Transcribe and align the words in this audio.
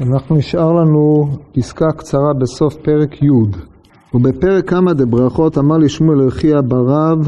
אנחנו 0.00 0.36
נשאר 0.36 0.72
לנו 0.72 1.24
פסקה 1.52 1.92
קצרה 1.96 2.32
בסוף 2.40 2.76
פרק 2.76 3.22
י' 3.22 3.30
ובפרק 4.14 4.70
כמה 4.70 4.92
דברכות 4.92 5.58
אמר 5.58 5.76
לי 5.76 5.88
שמואל 5.88 6.20
רכיה 6.20 6.62
ברב 6.62 7.18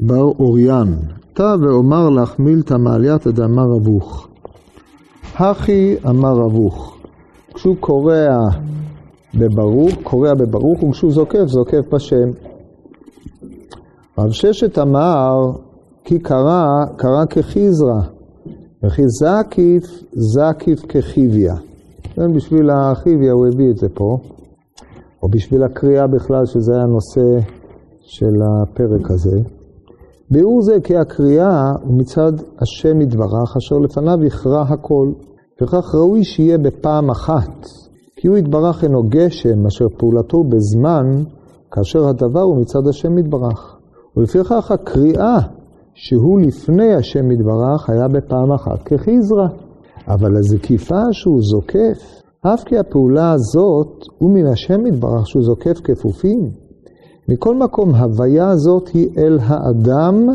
בר 0.00 0.24
אוריין 0.38 0.94
תא 1.32 1.54
ואומר 1.60 2.10
לך 2.10 2.38
מילתא 2.38 2.74
מעלייתא 2.74 3.30
דאמר 3.30 3.76
אבוך 3.80 4.28
הכי 5.34 5.96
אמר 6.08 6.46
אבוך 6.46 6.96
כשהוא 7.54 7.76
קורע 7.80 8.36
בברוך, 9.34 9.94
קורע 10.02 10.34
בברוך 10.34 10.82
וכשהוא 10.82 11.10
זוקף, 11.10 11.46
זוקף 11.46 11.94
בשם. 11.94 12.30
רב 14.18 14.30
ששת 14.30 14.78
אמר 14.78 15.50
כי 16.04 16.18
קרא, 16.18 16.64
קרא 16.96 17.24
כחיזרא 17.30 18.00
וכי 18.84 19.02
זקיף, 19.08 19.84
זקיף 20.12 20.86
כחיביה 20.88 21.54
כן, 22.16 22.32
בשביל 22.32 22.70
החיביה 22.70 23.32
הוא 23.32 23.46
הביא 23.46 23.70
את 23.70 23.76
זה 23.76 23.88
פה, 23.88 24.18
או 25.22 25.28
בשביל 25.28 25.62
הקריאה 25.62 26.06
בכלל, 26.06 26.46
שזה 26.46 26.72
היה 26.74 26.82
הנושא 26.82 27.48
של 28.00 28.34
הפרק 28.42 29.10
הזה. 29.10 29.40
ביאור 30.30 30.62
זה 30.62 30.80
כי 30.84 30.96
הקריאה 30.96 31.72
הוא 31.82 31.98
מצד 31.98 32.32
השם 32.58 33.00
יתברך, 33.00 33.56
אשר 33.56 33.78
לפניו 33.78 34.24
יכרע 34.24 34.62
הכל, 34.62 35.12
וכך 35.62 35.94
ראוי 35.94 36.24
שיהיה 36.24 36.58
בפעם 36.58 37.10
אחת, 37.10 37.66
כי 38.16 38.28
הוא 38.28 38.36
יתברך 38.36 38.84
אינו 38.84 39.02
גשם, 39.08 39.66
אשר 39.66 39.86
פעולתו 39.96 40.44
בזמן, 40.44 41.22
כאשר 41.70 42.08
הדבר 42.08 42.42
הוא 42.42 42.60
מצד 42.60 42.88
השם 42.88 43.18
יתברך. 43.18 43.76
ולפיכך 44.16 44.70
הקריאה 44.70 45.38
שהוא 45.94 46.40
לפני 46.40 46.94
השם 46.94 47.30
יתברך 47.30 47.90
היה 47.90 48.08
בפעם 48.08 48.52
אחת 48.52 48.82
כחיזרא. 48.84 49.46
אבל 50.08 50.36
הזקיפה 50.36 51.02
שהוא 51.12 51.42
זוקף, 51.42 52.22
אף 52.40 52.64
כי 52.64 52.78
הפעולה 52.78 53.32
הזאת 53.32 54.04
הוא 54.18 54.30
מן 54.30 54.46
השם 54.46 54.86
יתברך 54.86 55.26
שהוא 55.26 55.42
זוקף 55.42 55.80
כפופים. 55.84 56.50
מכל 57.28 57.56
מקום, 57.56 57.94
הוויה 57.94 58.48
הזאת 58.48 58.88
היא 58.88 59.08
אל 59.18 59.38
האדם, 59.42 60.28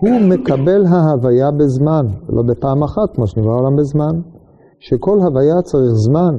הוא 0.00 0.20
מקבל 0.28 0.86
ההוויה 0.86 1.50
בזמן, 1.50 2.06
לא 2.28 2.42
בפעם 2.42 2.82
אחת, 2.82 3.14
כמו 3.14 3.26
שנברא 3.26 3.52
העולם 3.52 3.76
בזמן. 3.76 4.20
שכל 4.80 5.18
הוויה 5.20 5.62
צריך 5.62 5.92
זמן, 5.94 6.38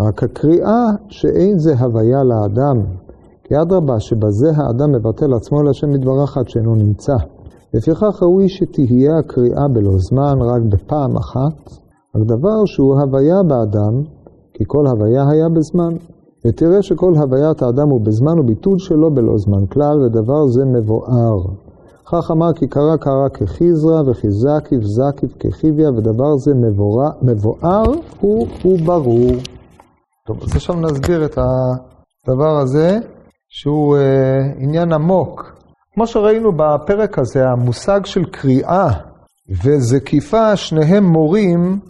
רק 0.00 0.22
הקריאה 0.22 0.86
שאין 1.08 1.58
זה 1.58 1.78
הוויה 1.78 2.24
לאדם. 2.24 2.76
כי 3.44 3.54
אדרבה, 3.62 4.00
שבזה 4.00 4.50
האדם 4.56 4.92
מבטל 4.92 5.34
עצמו 5.34 5.62
להשם 5.62 5.94
יתברך 5.94 6.36
עד 6.36 6.48
שאינו 6.48 6.74
נמצא. 6.74 7.16
לפיכך 7.74 8.22
ראוי 8.22 8.48
שתהיה 8.48 9.18
הקריאה 9.18 9.68
בלא 9.68 9.98
זמן, 9.98 10.38
רק 10.40 10.62
בפעם 10.62 11.16
אחת, 11.16 11.70
רק 12.14 12.22
דבר 12.26 12.64
שהוא 12.66 13.00
הוויה 13.00 13.42
באדם, 13.42 14.02
כי 14.54 14.64
כל 14.66 14.86
הוויה 14.86 15.22
היה 15.30 15.48
בזמן. 15.48 15.94
ותראה 16.46 16.82
שכל 16.82 17.12
הוויית 17.14 17.62
האדם 17.62 17.88
הוא 17.88 18.00
בזמן 18.00 18.38
וביטול 18.38 18.78
שלו 18.78 19.14
בלא 19.14 19.38
זמן 19.38 19.66
כלל, 19.66 20.02
ודבר 20.02 20.46
זה 20.46 20.64
מבואר. 20.64 21.38
כך 22.06 22.30
אמר 22.30 22.52
כי 22.52 22.66
קרא 22.66 22.96
קרא 22.96 23.28
כחיזרא 23.34 24.02
וכי 24.06 24.30
זקיף 24.30 24.82
זקיף 24.82 25.30
כחיביה, 25.38 25.90
ודבר 25.90 26.36
זה 26.36 26.54
מבואר, 26.54 27.10
מבואר 27.22 27.82
הוא, 28.20 28.46
הוא 28.62 28.78
ברור. 28.84 29.30
טוב, 30.26 30.42
אז 30.42 30.56
עכשיו 30.56 30.76
נסביר 30.76 31.24
את 31.24 31.38
הדבר 31.38 32.58
הזה, 32.58 32.98
שהוא 33.48 33.96
אה, 33.96 34.38
עניין 34.58 34.92
עמוק. 34.92 35.56
כמו 35.94 36.06
שראינו 36.06 36.52
בפרק 36.52 37.18
הזה, 37.18 37.48
המושג 37.48 38.04
של 38.04 38.24
קריאה 38.24 38.88
וזקיפה, 39.64 40.56
שניהם 40.56 41.04
מורים 41.04 41.80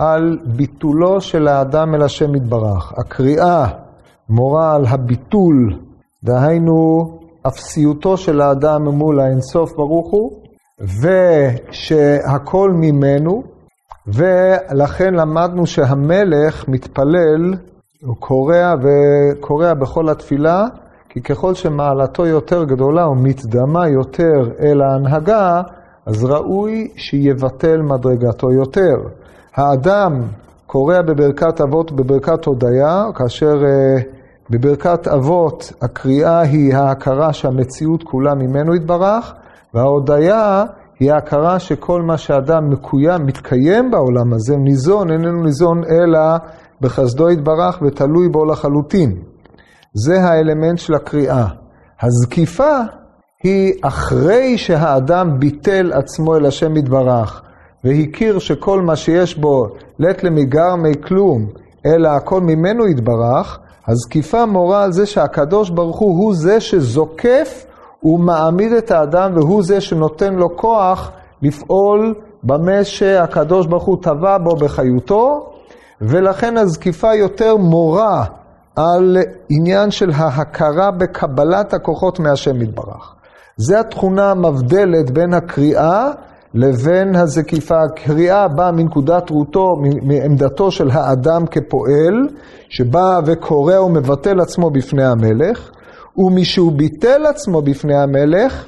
על 0.00 0.38
ביטולו 0.56 1.20
של 1.20 1.48
האדם 1.48 1.94
אל 1.94 2.02
השם 2.02 2.34
יתברך. 2.34 2.92
הקריאה 2.98 3.66
מורה 4.28 4.74
על 4.74 4.86
הביטול, 4.86 5.78
דהיינו 6.24 7.08
אפסיותו 7.46 8.16
של 8.16 8.40
האדם 8.40 8.88
מול 8.88 9.20
האינסוף 9.20 9.72
ברוך 9.72 10.10
הוא, 10.10 10.30
ושהכל 10.80 12.70
ממנו, 12.74 13.42
ולכן 14.06 15.14
למדנו 15.14 15.66
שהמלך 15.66 16.68
מתפלל, 16.68 17.54
הוא 18.02 18.16
קורע 18.16 18.74
וקורע 18.82 19.74
בכל 19.74 20.08
התפילה, 20.08 20.66
כי 21.08 21.20
ככל 21.20 21.54
שמעלתו 21.54 22.26
יותר 22.26 22.64
גדולה 22.64 23.08
ומתדמה 23.08 23.88
יותר 23.88 24.50
אל 24.60 24.80
ההנהגה, 24.82 25.62
אז 26.06 26.24
ראוי 26.24 26.88
שיבטל 26.96 27.82
מדרגתו 27.82 28.52
יותר. 28.52 29.19
האדם 29.56 30.22
קורא 30.66 31.02
בברכת 31.02 31.60
אבות 31.60 31.92
בברכת 31.92 32.44
הודיה, 32.44 33.04
כאשר 33.14 33.54
uh, 33.54 34.02
בברכת 34.50 35.08
אבות 35.08 35.72
הקריאה 35.82 36.40
היא 36.40 36.74
ההכרה 36.74 37.32
שהמציאות 37.32 38.02
כולה 38.02 38.34
ממנו 38.34 38.74
יתברך, 38.74 39.34
וההודיה 39.74 40.64
היא 41.00 41.12
ההכרה 41.12 41.58
שכל 41.58 42.02
מה 42.02 42.18
שאדם 42.18 42.70
מקוים, 42.70 43.26
מתקיים 43.26 43.90
בעולם 43.90 44.32
הזה, 44.32 44.56
ניזון, 44.56 45.10
איננו 45.10 45.42
ניזון 45.42 45.84
אלא 45.84 46.20
בחסדו 46.80 47.30
יתברך 47.30 47.82
ותלוי 47.82 48.28
בו 48.28 48.44
לחלוטין. 48.44 49.16
זה 49.94 50.22
האלמנט 50.22 50.78
של 50.78 50.94
הקריאה. 50.94 51.46
הזקיפה 52.02 52.78
היא 53.42 53.72
אחרי 53.82 54.58
שהאדם 54.58 55.38
ביטל 55.38 55.92
עצמו 55.92 56.36
אל 56.36 56.46
השם 56.46 56.76
יתברך, 56.76 57.42
והכיר 57.84 58.38
שכל 58.38 58.80
מה 58.80 58.96
שיש 58.96 59.38
בו 59.38 59.66
לית 59.98 60.24
למיגר 60.24 60.76
מי 60.76 60.92
כלום, 61.02 61.46
אלא 61.86 62.08
הכל 62.08 62.40
ממנו 62.40 62.88
יתברך, 62.88 63.58
הזקיפה 63.88 64.46
מורה 64.46 64.84
על 64.84 64.92
זה 64.92 65.06
שהקדוש 65.06 65.70
ברוך 65.70 65.98
הוא 65.98 66.18
הוא 66.18 66.34
זה 66.34 66.60
שזוקף 66.60 67.66
ומעמיד 68.02 68.72
את 68.72 68.90
האדם, 68.90 69.32
והוא 69.36 69.62
זה 69.62 69.80
שנותן 69.80 70.34
לו 70.34 70.56
כוח 70.56 71.10
לפעול 71.42 72.14
במה 72.42 72.84
שהקדוש 72.84 73.66
ברוך 73.66 73.84
הוא 73.84 74.02
טבע 74.02 74.38
בו 74.38 74.56
בחיותו, 74.56 75.50
ולכן 76.00 76.56
הזקיפה 76.56 77.14
יותר 77.14 77.56
מורה 77.56 78.24
על 78.76 79.16
עניין 79.48 79.90
של 79.90 80.10
ההכרה 80.14 80.90
בקבלת 80.90 81.74
הכוחות 81.74 82.20
מהשם 82.20 82.62
יתברך. 82.62 83.14
זה 83.56 83.80
התכונה 83.80 84.30
המבדלת 84.30 85.10
בין 85.10 85.34
הקריאה 85.34 86.10
לבין 86.54 87.16
הזקיפה. 87.16 87.82
הקריאה 87.82 88.48
באה 88.48 88.72
מנקודת 88.72 89.30
רותו, 89.30 89.76
מעמדתו 90.02 90.70
של 90.70 90.90
האדם 90.90 91.46
כפועל, 91.46 92.28
שבא 92.68 93.20
וקורא 93.26 93.78
ומבטל 93.78 94.40
עצמו 94.40 94.70
בפני 94.70 95.04
המלך, 95.04 95.70
ומשהוא 96.16 96.72
ביטל 96.72 97.26
עצמו 97.26 97.62
בפני 97.62 97.96
המלך, 98.02 98.66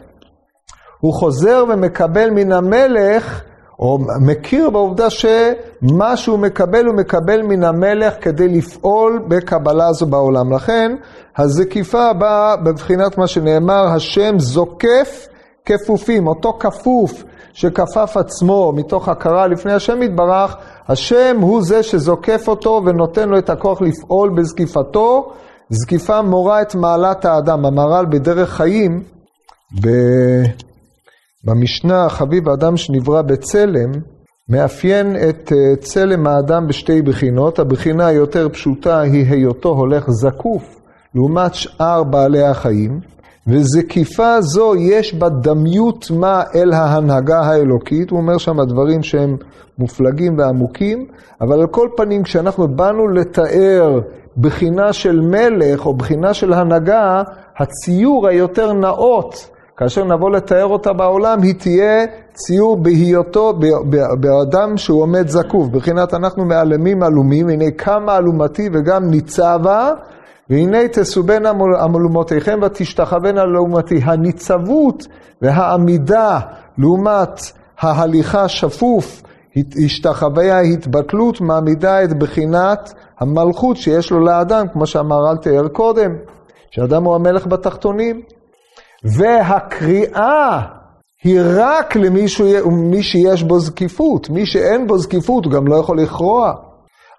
הוא 1.01 1.15
חוזר 1.15 1.65
ומקבל 1.69 2.31
מן 2.31 2.53
המלך, 2.53 3.43
או 3.79 3.99
מכיר 4.21 4.71
בעובדה 4.71 5.11
שמה 5.11 6.17
שהוא 6.17 6.39
מקבל, 6.39 6.87
הוא 6.87 6.95
מקבל 6.95 7.43
מן 7.43 7.65
המלך 7.65 8.15
כדי 8.21 8.49
לפעול 8.49 9.25
בקבלה 9.29 9.93
זו 9.93 10.07
בעולם. 10.07 10.53
לכן, 10.53 10.95
הזקיפה 11.37 12.13
באה 12.13 12.57
בבחינת 12.57 13.19
מה 13.19 13.27
שנאמר, 13.27 13.87
השם 13.87 14.39
זוקף 14.39 15.29
כפופים, 15.65 16.27
אותו 16.27 16.59
כפוף 16.61 17.25
שכפף 17.53 18.17
עצמו 18.17 18.73
מתוך 18.77 19.09
הכרה 19.09 19.47
לפני 19.47 19.73
השם 19.73 20.03
יתברך, 20.03 20.57
השם 20.89 21.37
הוא 21.41 21.63
זה 21.63 21.83
שזוקף 21.83 22.49
אותו 22.49 22.83
ונותן 22.87 23.29
לו 23.29 23.39
את 23.39 23.51
הכוח 23.51 23.83
לפעול 23.83 24.31
בזקיפתו. 24.37 25.33
זקיפה 25.73 26.23
מורה 26.23 26.63
את 26.63 26.75
מעלת 26.75 27.25
האדם. 27.25 27.65
המהר"ל 27.67 28.07
בדרך 28.07 28.51
חיים, 28.51 29.03
ב... 29.83 29.89
במשנה 31.45 32.09
חביב 32.09 32.49
האדם 32.49 32.77
שנברא 32.77 33.23
בצלם, 33.23 33.93
מאפיין 34.49 35.17
את 35.17 35.53
אה, 35.53 35.77
צלם 35.77 36.27
האדם 36.27 36.67
בשתי 36.67 37.03
בחינות. 37.03 37.59
הבחינה 37.59 38.07
היותר 38.07 38.49
פשוטה 38.49 39.01
היא 39.01 39.27
היותו 39.31 39.69
הולך 39.69 40.11
זקוף 40.11 40.81
לעומת 41.15 41.55
שאר 41.55 42.05
בעלי 42.05 42.43
החיים. 42.43 43.01
וזקיפה 43.47 44.41
זו 44.41 44.75
יש 44.77 45.15
בה 45.15 45.29
דמיות 45.29 46.11
מה 46.11 46.43
אל 46.55 46.73
ההנהגה 46.73 47.41
האלוקית, 47.41 48.11
הוא 48.11 48.19
אומר 48.19 48.39
שם 48.39 48.63
דברים 48.69 49.03
שהם 49.03 49.37
מופלגים 49.79 50.39
ועמוקים, 50.39 51.07
אבל 51.41 51.61
על 51.61 51.67
כל 51.67 51.89
פנים 51.97 52.23
כשאנחנו 52.23 52.69
באנו 52.69 53.09
לתאר 53.09 54.01
בחינה 54.37 54.93
של 54.93 55.21
מלך 55.21 55.87
או 55.87 55.95
בחינה 55.95 56.35
של 56.35 56.53
הנהגה, 56.53 57.23
הציור 57.59 58.29
היותר 58.29 58.73
נאות, 58.73 59.51
כאשר 59.77 60.05
נבוא 60.05 60.31
לתאר 60.31 60.67
אותה 60.67 60.93
בעולם, 60.93 61.43
היא 61.43 61.55
תהיה 61.55 62.07
ציור 62.33 62.77
בהיותו, 62.77 63.53
באדם 64.21 64.77
שהוא 64.77 65.03
עומד 65.03 65.29
זקוף. 65.29 65.69
בחינת 65.69 66.15
אנחנו 66.15 66.45
מעלמים 66.45 67.03
עלומים, 67.03 67.49
הנה 67.49 67.71
כמה 67.79 68.19
אלומתי 68.19 68.69
וגם 68.73 69.11
ניצבה, 69.11 69.91
והנה 70.51 70.89
תסובנה 70.89 71.51
המלומותיכם 71.81 72.59
ותשתחוונה 72.63 73.45
לעומתי. 73.45 74.01
הניצבות 74.05 75.07
והעמידה 75.43 76.41
לעומת 76.79 77.41
ההליכה 77.81 78.49
שפוף 78.49 79.23
השתחווי 79.85 80.51
ההתבטלות 80.51 81.41
מעמידה 81.41 82.05
את 82.05 82.19
בחינת 82.19 82.93
המלכות 83.21 83.77
שיש 83.77 84.11
לו 84.11 84.21
לאדם, 84.21 84.67
כמו 84.73 84.87
שהמהר"ל 84.87 85.37
תיאר 85.37 85.69
קודם, 85.69 86.11
שאדם 86.71 87.05
הוא 87.05 87.15
המלך 87.15 87.47
בתחתונים. 87.47 88.23
והקריאה 89.17 90.61
היא 91.25 91.41
רק 91.57 91.97
למי 91.97 93.03
שיש 93.03 93.43
בו 93.43 93.61
זקיפות. 93.61 94.31
מי 94.31 94.47
שאין 94.47 94.87
בו 94.87 94.99
זקיפות 94.99 95.45
הוא 95.45 95.53
גם 95.53 95.67
לא 95.67 95.77
יכול 95.77 96.01
לכרוע. 96.01 96.53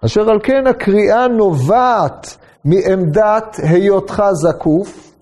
אשר 0.04 0.30
על 0.30 0.38
כן 0.42 0.66
הקריאה 0.66 1.28
נובעת 1.28 2.36
מעמדת 2.64 3.56
היותך 3.62 4.22
זקוף, 4.32 5.12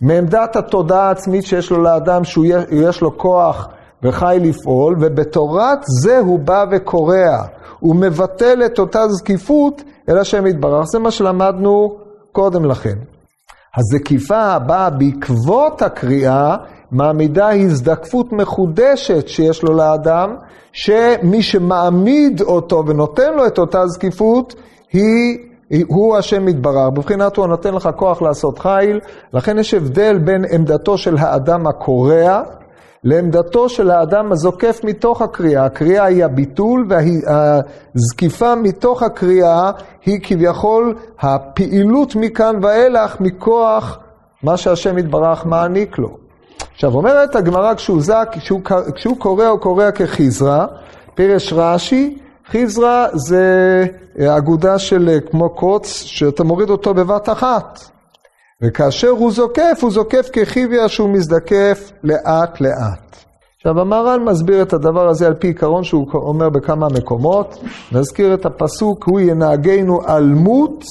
מעמדת 0.00 0.56
התודעה 0.56 1.08
העצמית 1.08 1.44
שיש 1.44 1.70
לו 1.70 1.82
לאדם, 1.82 2.24
שיש 2.24 3.00
לו 3.00 3.18
כוח 3.18 3.68
וחי 4.02 4.38
לפעול, 4.40 4.96
ובתורת 5.00 5.78
זה 6.02 6.18
הוא 6.18 6.38
בא 6.38 6.64
וקורע. 6.70 7.44
הוא 7.80 7.96
מבטל 7.96 8.62
את 8.66 8.78
אותה 8.78 9.08
זקיפות 9.08 9.82
אל 10.08 10.18
השם 10.18 10.46
יתברך. 10.46 10.84
זה 10.84 10.98
מה 10.98 11.10
שלמדנו 11.10 11.96
קודם 12.32 12.64
לכן. 12.64 12.94
הזקיפה 13.76 14.42
הבאה 14.42 14.90
בעקבות 14.90 15.82
הקריאה 15.82 16.56
מעמידה 16.90 17.52
הזדקפות 17.52 18.32
מחודשת 18.32 19.28
שיש 19.28 19.62
לו 19.62 19.72
לאדם, 19.72 20.36
שמי 20.72 21.42
שמעמיד 21.42 22.40
אותו 22.40 22.84
ונותן 22.86 23.34
לו 23.34 23.46
את 23.46 23.58
אותה 23.58 23.86
זקיפות, 23.86 24.54
היא, 24.92 25.38
הוא 25.86 26.16
השם 26.16 26.48
יתברך. 26.48 26.88
בבחינת 26.94 27.36
הוא 27.36 27.46
נותן 27.46 27.74
לך 27.74 27.88
כוח 27.96 28.22
לעשות 28.22 28.58
חיל, 28.58 29.00
לכן 29.32 29.58
יש 29.58 29.74
הבדל 29.74 30.18
בין 30.18 30.44
עמדתו 30.50 30.98
של 30.98 31.16
האדם 31.18 31.66
הקורע, 31.66 32.42
לעמדתו 33.04 33.68
של 33.68 33.90
האדם 33.90 34.32
הזוקף 34.32 34.80
מתוך 34.84 35.22
הקריאה. 35.22 35.64
הקריאה 35.64 36.04
היא 36.04 36.24
הביטול 36.24 36.88
והזקיפה 36.88 38.54
מתוך 38.54 39.02
הקריאה 39.02 39.70
היא 40.06 40.20
כביכול 40.22 40.94
הפעילות 41.20 42.16
מכאן 42.16 42.54
ואילך 42.62 43.20
מכוח 43.20 43.98
מה 44.42 44.56
שהשם 44.56 44.98
יתברך 44.98 45.46
מעניק 45.46 45.98
לו. 45.98 46.16
עכשיו 46.74 46.94
אומרת 46.94 47.36
הגמרא 47.36 47.74
כשהוא, 47.74 48.00
זק, 48.00 48.28
כשהוא, 48.38 48.60
כשהוא 48.94 49.16
קורא 49.18 49.46
הוא 49.46 49.58
קורא 49.58 49.90
כחיזרא, 49.90 50.66
פירש 51.14 51.52
רש"י, 51.52 52.18
חיזרא 52.52 53.06
זה 53.12 53.84
אגודה 54.18 54.78
של 54.78 55.18
כמו 55.30 55.50
קוץ 55.50 56.02
שאתה 56.02 56.44
מוריד 56.44 56.70
אותו 56.70 56.94
בבת 56.94 57.28
אחת. 57.28 57.80
וכאשר 58.62 59.08
הוא 59.08 59.32
זוקף, 59.32 59.78
הוא 59.82 59.90
זוקף 59.90 60.28
כחיביה 60.32 60.88
שהוא 60.88 61.08
מזדקף 61.08 61.92
לאט 62.04 62.60
לאט. 62.60 63.16
עכשיו 63.56 63.80
המהר"ל 63.80 64.20
מסביר 64.20 64.62
את 64.62 64.72
הדבר 64.72 65.08
הזה 65.08 65.26
על 65.26 65.34
פי 65.34 65.46
עיקרון 65.46 65.84
שהוא 65.84 66.06
אומר 66.12 66.48
בכמה 66.48 66.88
מקומות, 66.88 67.58
נזכיר 67.92 68.34
את 68.34 68.46
הפסוק, 68.46 69.04
הוא 69.04 69.20
ינהגנו 69.20 70.00
אלמות, 70.08 70.84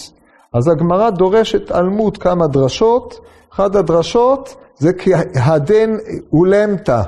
אז 0.54 0.68
הגמרא 0.68 1.10
דורשת 1.10 1.72
אלמות 1.72 2.18
כמה 2.18 2.48
דרשות, 2.48 3.20
אחת 3.54 3.76
הדרשות 3.76 4.56
זה 4.78 4.92
כהדן 4.94 5.98
אולמתא, 6.34 7.02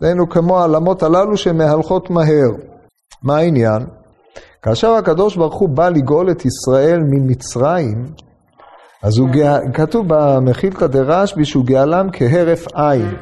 דהיינו 0.00 0.28
כמו 0.28 0.60
העלמות 0.60 1.02
הללו 1.02 1.36
שמהלכות 1.36 2.10
מהר. 2.10 2.69
מה 3.22 3.36
העניין? 3.36 3.86
כאשר 4.62 4.90
הקדוש 4.90 5.36
ברוך 5.36 5.54
הוא 5.54 5.68
בא 5.68 5.88
לגאול 5.88 6.30
את 6.30 6.44
ישראל 6.44 7.00
ממצרים, 7.00 8.04
אז 9.02 9.18
הוא 9.18 9.28
גאה, 9.28 9.58
כתוב 9.74 10.06
במחילתא 10.08 10.86
דרשב"י 10.86 11.44
שהוא 11.44 11.64
גאלם 11.64 12.08
כהרף 12.12 12.66
עין. 12.74 13.14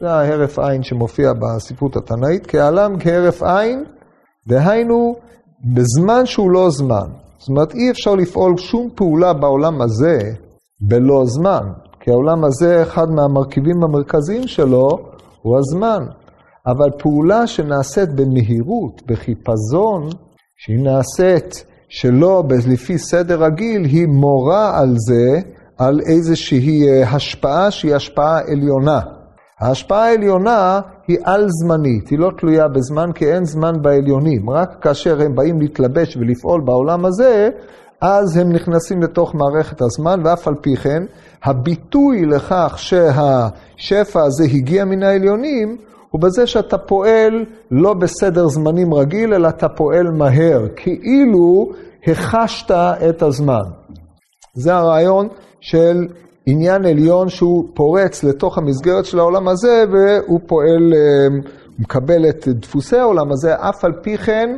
זה 0.00 0.10
ההרף 0.10 0.58
עין 0.58 0.82
שמופיע 0.82 1.32
בספרות 1.32 1.96
התנאית, 1.96 2.46
כעלם 2.46 3.00
כהרף 3.00 3.42
עין, 3.42 3.84
דהיינו 4.48 5.14
בזמן 5.74 6.26
שהוא 6.26 6.50
לא 6.50 6.70
זמן. 6.70 7.06
זאת 7.38 7.48
אומרת, 7.48 7.74
אי 7.74 7.90
אפשר 7.90 8.14
לפעול 8.14 8.56
שום 8.56 8.88
פעולה 8.94 9.32
בעולם 9.32 9.82
הזה 9.82 10.18
בלא 10.80 11.22
זמן, 11.24 11.66
כי 12.00 12.10
העולם 12.10 12.44
הזה, 12.44 12.82
אחד 12.82 13.10
מהמרכיבים 13.10 13.84
המרכזיים 13.84 14.46
שלו 14.46 14.88
הוא 15.42 15.58
הזמן. 15.58 16.04
אבל 16.66 16.90
פעולה 16.98 17.46
שנעשית 17.46 18.08
במהירות, 18.14 19.02
בחיפזון, 19.06 20.08
שהיא 20.56 20.84
נעשית 20.84 21.64
שלא 21.88 22.44
לפי 22.72 22.98
סדר 22.98 23.44
רגיל, 23.44 23.84
היא 23.84 24.06
מורה 24.06 24.78
על 24.80 24.94
זה, 24.96 25.40
על 25.78 26.00
איזושהי 26.00 26.88
אה, 26.88 27.08
השפעה 27.08 27.70
שהיא 27.70 27.94
השפעה 27.94 28.40
עליונה. 28.52 29.00
ההשפעה 29.60 30.04
העליונה 30.04 30.80
היא 31.08 31.18
על-זמנית, 31.24 32.08
היא 32.08 32.18
לא 32.18 32.30
תלויה 32.38 32.68
בזמן, 32.68 33.12
כי 33.14 33.32
אין 33.32 33.44
זמן 33.44 33.72
בעליונים. 33.82 34.50
רק 34.50 34.68
כאשר 34.80 35.20
הם 35.20 35.34
באים 35.34 35.60
להתלבש 35.60 36.16
ולפעול 36.16 36.60
בעולם 36.64 37.04
הזה, 37.04 37.50
אז 38.00 38.36
הם 38.36 38.52
נכנסים 38.52 39.02
לתוך 39.02 39.34
מערכת 39.34 39.82
הזמן, 39.82 40.20
ואף 40.24 40.48
על 40.48 40.54
פי 40.60 40.76
כן, 40.76 41.02
הביטוי 41.44 42.26
לכך 42.26 42.74
שהשפע 42.76 44.22
הזה 44.22 44.44
הגיע 44.44 44.84
מן 44.84 45.02
העליונים, 45.02 45.76
הוא 46.12 46.20
בזה 46.20 46.46
שאתה 46.46 46.78
פועל 46.78 47.44
לא 47.70 47.94
בסדר 47.94 48.48
זמנים 48.48 48.94
רגיל, 48.94 49.34
אלא 49.34 49.48
אתה 49.48 49.68
פועל 49.68 50.10
מהר, 50.10 50.66
כאילו 50.76 51.70
החשת 52.06 52.70
את 53.08 53.22
הזמן. 53.22 53.62
זה 54.54 54.74
הרעיון 54.74 55.28
של 55.60 56.06
עניין 56.46 56.84
עליון 56.84 57.28
שהוא 57.28 57.64
פורץ 57.74 58.24
לתוך 58.24 58.58
המסגרת 58.58 59.04
של 59.04 59.18
העולם 59.18 59.48
הזה, 59.48 59.84
והוא 59.92 60.40
פועל, 60.46 60.92
אה, 60.94 61.40
מקבל 61.78 62.28
את 62.28 62.48
דפוסי 62.48 62.96
העולם 62.96 63.32
הזה, 63.32 63.54
אף 63.54 63.84
על 63.84 63.92
פי 64.02 64.18
כן 64.18 64.56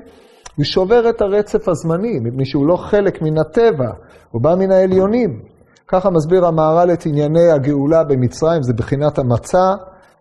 הוא 0.56 0.64
שובר 0.64 1.10
את 1.10 1.22
הרצף 1.22 1.68
הזמני, 1.68 2.18
מפני 2.22 2.44
שהוא 2.44 2.66
לא 2.66 2.76
חלק 2.76 3.22
מן 3.22 3.38
הטבע, 3.38 3.90
הוא 4.30 4.42
בא 4.42 4.54
מן 4.58 4.70
העליונים. 4.70 5.40
ככה 5.88 6.10
מסביר 6.10 6.46
המהר"ל 6.46 6.92
את 6.92 7.06
ענייני 7.06 7.50
הגאולה 7.50 8.04
במצרים, 8.04 8.62
זה 8.62 8.72
בחינת 8.72 9.18
המצה, 9.18 9.74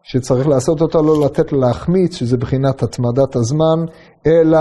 שצריך 0.03 0.47
לעשות 0.47 0.81
אותה, 0.81 1.01
לא 1.01 1.25
לתת 1.25 1.51
לה 1.51 1.59
להחמיץ, 1.59 2.15
שזה 2.15 2.37
בחינת 2.37 2.83
התמדת 2.83 3.35
הזמן, 3.35 3.85
אלא 4.27 4.59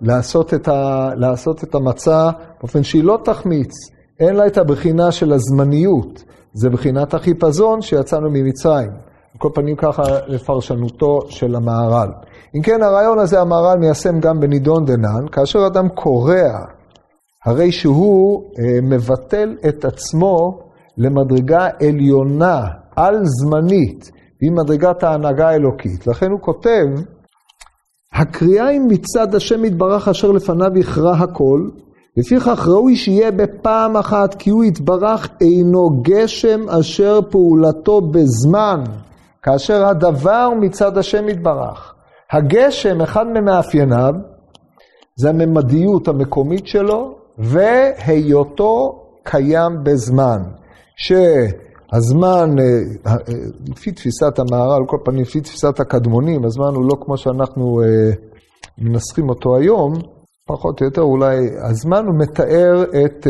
לעשות 0.00 0.54
את, 0.54 0.68
ה, 0.68 1.10
לעשות 1.16 1.64
את 1.64 1.74
המצה 1.74 2.30
באופן 2.60 2.82
שהיא 2.82 3.04
לא 3.04 3.18
תחמיץ. 3.24 3.72
אין 4.20 4.36
לה 4.36 4.46
את 4.46 4.58
הבחינה 4.58 5.12
של 5.12 5.32
הזמניות, 5.32 6.24
זה 6.52 6.70
בחינת 6.70 7.14
החיפזון 7.14 7.82
שיצאנו 7.82 8.30
ממצרים. 8.30 8.90
על 9.32 9.38
כל 9.38 9.48
פנים 9.54 9.76
ככה 9.76 10.02
לפרשנותו 10.26 11.20
של 11.28 11.56
המהר"ל. 11.56 12.08
אם 12.56 12.62
כן, 12.62 12.82
הרעיון 12.82 13.18
הזה 13.18 13.40
המהר"ל 13.40 13.78
מיישם 13.78 14.20
גם 14.20 14.40
בנידון 14.40 14.84
דנן, 14.84 15.28
כאשר 15.32 15.66
אדם 15.66 15.88
קורע, 15.88 16.58
הרי 17.44 17.72
שהוא 17.72 18.42
אה, 18.58 18.80
מבטל 18.82 19.56
את 19.68 19.84
עצמו 19.84 20.58
למדרגה 20.98 21.68
עליונה, 21.80 22.64
על-זמנית, 22.96 24.10
היא 24.42 24.52
מדרגת 24.52 25.02
ההנהגה 25.02 25.48
האלוקית. 25.48 26.06
לכן 26.06 26.30
הוא 26.30 26.40
כותב, 26.40 26.86
הקריאה 28.12 28.66
היא 28.66 28.80
מצד 28.88 29.34
השם 29.34 29.64
יתברך 29.64 30.08
אשר 30.08 30.30
לפניו 30.30 30.78
יכרע 30.78 31.14
הכל, 31.14 31.68
לפיכך 32.16 32.68
ראוי 32.68 32.96
שיהיה 32.96 33.30
בפעם 33.30 33.96
אחת 33.96 34.34
כי 34.34 34.50
הוא 34.50 34.64
יתברך 34.64 35.28
אינו 35.40 36.02
גשם 36.02 36.68
אשר 36.68 37.20
פעולתו 37.30 38.00
בזמן, 38.00 38.84
כאשר 39.42 39.86
הדבר 39.86 40.50
מצד 40.60 40.98
השם 40.98 41.28
יתברך. 41.28 41.94
הגשם, 42.32 43.00
אחד 43.00 43.26
ממאפייניו, 43.26 44.14
זה 45.16 45.28
הממדיות 45.30 46.08
המקומית 46.08 46.66
שלו, 46.66 47.14
והיותו 47.38 49.02
קיים 49.22 49.72
בזמן. 49.84 50.42
שהזמן, 50.96 51.71
אה, 52.58 53.12
אה, 53.12 53.16
לפי 53.68 53.92
תפיסת 53.92 54.38
המהר"ל, 54.38 54.76
על 54.76 54.86
כל 54.86 54.96
פנים 55.04 55.22
לפי 55.22 55.40
תפיסת 55.40 55.80
הקדמונים, 55.80 56.44
הזמן 56.44 56.74
הוא 56.74 56.88
לא 56.88 56.96
כמו 57.00 57.16
שאנחנו 57.16 57.80
אה, 57.82 58.10
מנסחים 58.78 59.28
אותו 59.28 59.56
היום, 59.56 59.92
פחות 60.46 60.80
או 60.80 60.86
יותר 60.86 61.02
אולי, 61.02 61.36
הזמן 61.70 62.06
הוא 62.06 62.14
מתאר 62.18 62.84
את 63.04 63.26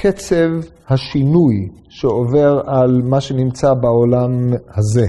קצב 0.00 0.48
השינוי 0.88 1.68
שעובר 1.88 2.60
על 2.66 3.02
מה 3.04 3.20
שנמצא 3.20 3.74
בעולם 3.74 4.30
הזה. 4.76 5.06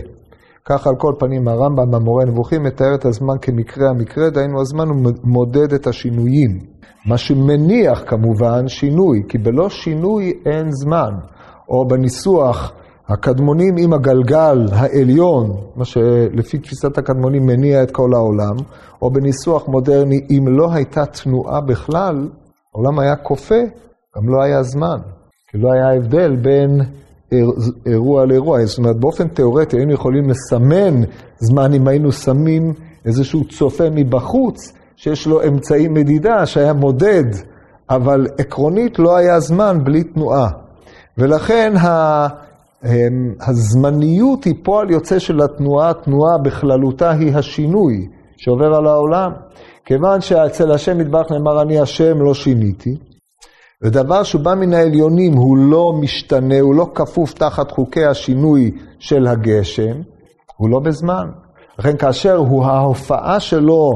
ככה 0.66 0.90
על 0.90 0.96
כל 0.96 1.14
פנים 1.20 1.48
הרמב"ם 1.48 1.92
במורה 1.92 2.26
נבוכים 2.26 2.64
מתאר 2.64 2.96
את 2.96 3.06
הזמן 3.06 3.36
כמקרה 3.42 3.90
המקרה, 3.90 4.30
דהיינו 4.30 4.62
הזמן 4.62 4.88
הוא 4.88 5.12
מודד 5.24 5.74
את 5.74 5.88
השינויים. 5.88 6.60
מה 7.06 7.18
שמניח 7.18 8.04
כמובן 8.08 8.68
שינוי, 8.68 9.24
כי 9.30 9.38
בלא 9.38 9.70
שינוי 9.70 10.34
אין 10.46 10.72
זמן. 10.72 11.12
או 11.70 11.88
בניסוח 11.88 12.74
הקדמונים 13.08 13.76
עם 13.78 13.94
הגלגל 13.94 14.66
העליון, 14.72 15.56
מה 15.76 15.86
שלפי 15.86 16.58
תפיסת 16.58 16.98
הקדמונים 16.98 17.46
מניע 17.46 17.84
את 17.84 17.92
כל 17.92 18.14
העולם, 18.14 18.56
או 19.02 19.12
בניסוח 19.12 19.68
מודרני, 19.68 20.22
אם 20.30 20.48
לא 20.48 20.74
הייתה 20.74 21.06
תנועה 21.06 21.62
בכלל, 21.62 22.30
העולם 22.76 23.00
היה 23.00 23.16
כופה, 23.16 23.62
גם 24.18 24.30
לא 24.30 24.44
היה 24.44 24.64
זמן. 24.64 24.98
כי 25.52 25.58
לא 25.58 25.72
היה 25.72 25.98
הבדל 25.98 26.36
בין 26.36 26.82
אירוע 27.86 28.26
לאירוע. 28.26 28.66
זאת 28.66 28.78
אומרת, 28.78 29.00
באופן 29.00 29.28
תיאורטי 29.28 29.78
היינו 29.78 29.94
יכולים 29.94 30.30
לסמן 30.30 31.02
זמן 31.40 31.74
אם 31.74 31.88
היינו 31.88 32.12
שמים 32.12 32.74
איזשהו 33.06 33.48
צופה 33.48 33.84
מבחוץ, 33.92 34.74
שיש 34.96 35.28
לו 35.28 35.44
אמצעי 35.48 35.88
מדידה 35.88 36.46
שהיה 36.46 36.74
מודד, 36.74 37.26
אבל 37.90 38.28
עקרונית 38.38 39.00
לא 39.00 39.18
היה 39.18 39.40
זמן 39.40 39.84
בלי 39.84 40.04
תנועה. 40.04 40.50
ולכן 41.20 41.74
ה... 41.78 42.28
הזמניות 43.48 44.44
היא 44.44 44.56
פועל 44.64 44.92
יוצא 44.92 45.20
של 45.20 45.42
התנועה, 45.42 45.90
התנועה 45.90 46.38
בכללותה 46.38 47.12
היא 47.12 47.36
השינוי 47.36 48.08
שעובר 48.38 48.76
על 48.76 48.88
העולם. 48.88 49.32
כיוון 49.86 50.22
שאצל 50.22 50.72
השם 50.72 51.02
יתברך 51.02 51.32
נאמר 51.32 51.62
אני 51.62 51.80
השם 51.80 52.22
לא 52.22 52.34
שיניתי, 52.34 52.96
ודבר 53.84 54.24
שבא 54.24 54.56
מן 54.56 54.74
העליונים 54.74 55.34
הוא 55.34 55.58
לא 55.58 55.94
משתנה, 56.02 56.60
הוא 56.60 56.76
לא 56.76 56.88
כפוף 56.96 57.34
תחת 57.34 57.72
חוקי 57.72 58.06
השינוי 58.06 58.72
של 59.00 59.28
הגשם, 59.28 60.02
הוא 60.58 60.70
לא 60.70 60.80
בזמן. 60.80 61.30
לכן 61.80 61.98
כאשר 61.98 62.36
הוא, 62.36 62.66
ההופעה 62.66 63.40
שלו 63.40 63.92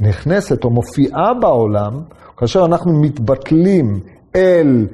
נכנסת 0.00 0.64
או 0.64 0.70
מופיעה 0.70 1.34
בעולם, 1.40 2.00
כאשר 2.36 2.64
אנחנו 2.64 2.92
מתבטלים 3.00 4.00
אל 4.36 4.86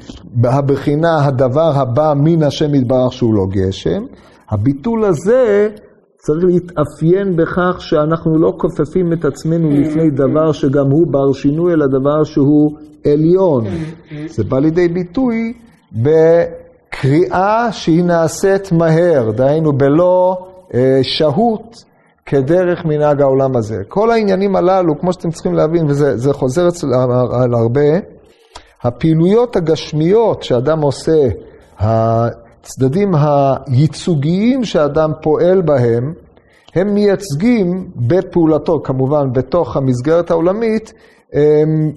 הבחינה 0.44 1.26
הדבר 1.26 1.72
הבא 1.74 2.12
מן 2.16 2.42
השם 2.42 2.74
יתברך 2.74 3.12
שהוא 3.12 3.34
לא 3.34 3.46
גשם, 3.50 4.04
הביטול 4.50 5.04
הזה 5.04 5.68
צריך 6.16 6.44
להתאפיין 6.44 7.36
בכך 7.36 7.76
שאנחנו 7.78 8.38
לא 8.38 8.52
כופפים 8.58 9.12
את 9.12 9.24
עצמנו 9.24 9.70
לפני 9.70 10.10
דבר 10.10 10.52
שגם 10.52 10.90
הוא 10.90 11.06
בר 11.06 11.32
שינוי, 11.32 11.72
אלא 11.72 11.86
דבר 11.86 12.24
שהוא 12.24 12.70
עליון. 13.06 13.64
זה 14.26 14.44
בא 14.44 14.58
לידי 14.58 14.88
ביטוי 14.88 15.52
בקריאה 15.92 17.72
שהיא 17.72 18.04
נעשית 18.04 18.72
מהר, 18.72 19.30
דהיינו 19.30 19.72
בלא 19.72 20.36
אה, 20.74 21.00
שהות 21.02 21.84
כדרך 22.26 22.84
מנהג 22.84 23.20
העולם 23.20 23.56
הזה. 23.56 23.76
כל 23.88 24.10
העניינים 24.10 24.56
הללו, 24.56 25.00
כמו 25.00 25.12
שאתם 25.12 25.30
צריכים 25.30 25.54
להבין, 25.54 25.86
וזה 25.88 26.32
חוזר 26.32 26.68
אצל 26.68 26.86
על 27.32 27.54
הרבה, 27.54 27.90
הפעילויות 28.82 29.56
הגשמיות 29.56 30.42
שאדם 30.42 30.80
עושה, 30.80 31.28
הצדדים 31.78 33.14
הייצוגיים 33.14 34.64
שאדם 34.64 35.12
פועל 35.22 35.62
בהם, 35.62 36.14
הם 36.74 36.94
מייצגים 36.94 37.90
בפעולתו, 37.96 38.80
כמובן, 38.84 39.32
בתוך 39.32 39.76
המסגרת 39.76 40.30
העולמית, 40.30 40.92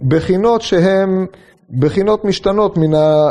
בחינות 0.08 0.62
שהן 0.62 1.26
בחינות 1.80 2.26
משתנות 2.26 2.78
מן 2.78 2.94
ה... 2.94 3.30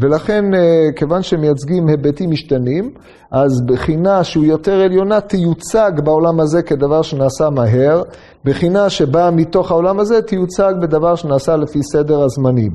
ולכן, 0.00 0.54
אה, 0.54 0.88
כיוון 0.96 1.22
שמייצגים 1.22 1.88
היבטים 1.88 2.30
משתנים, 2.30 2.90
אז 3.30 3.62
בחינה 3.66 4.24
שהוא 4.24 4.44
יותר 4.44 4.80
עליונה 4.80 5.20
תיוצג 5.20 5.92
בעולם 6.04 6.40
הזה 6.40 6.62
כדבר 6.62 7.02
שנעשה 7.02 7.50
מהר, 7.50 8.02
בחינה 8.44 8.90
שבאה 8.90 9.30
מתוך 9.30 9.70
העולם 9.70 10.00
הזה 10.00 10.22
תיוצג 10.22 10.72
בדבר 10.82 11.14
שנעשה 11.14 11.56
לפי 11.56 11.82
סדר 11.82 12.22
הזמנים. 12.22 12.72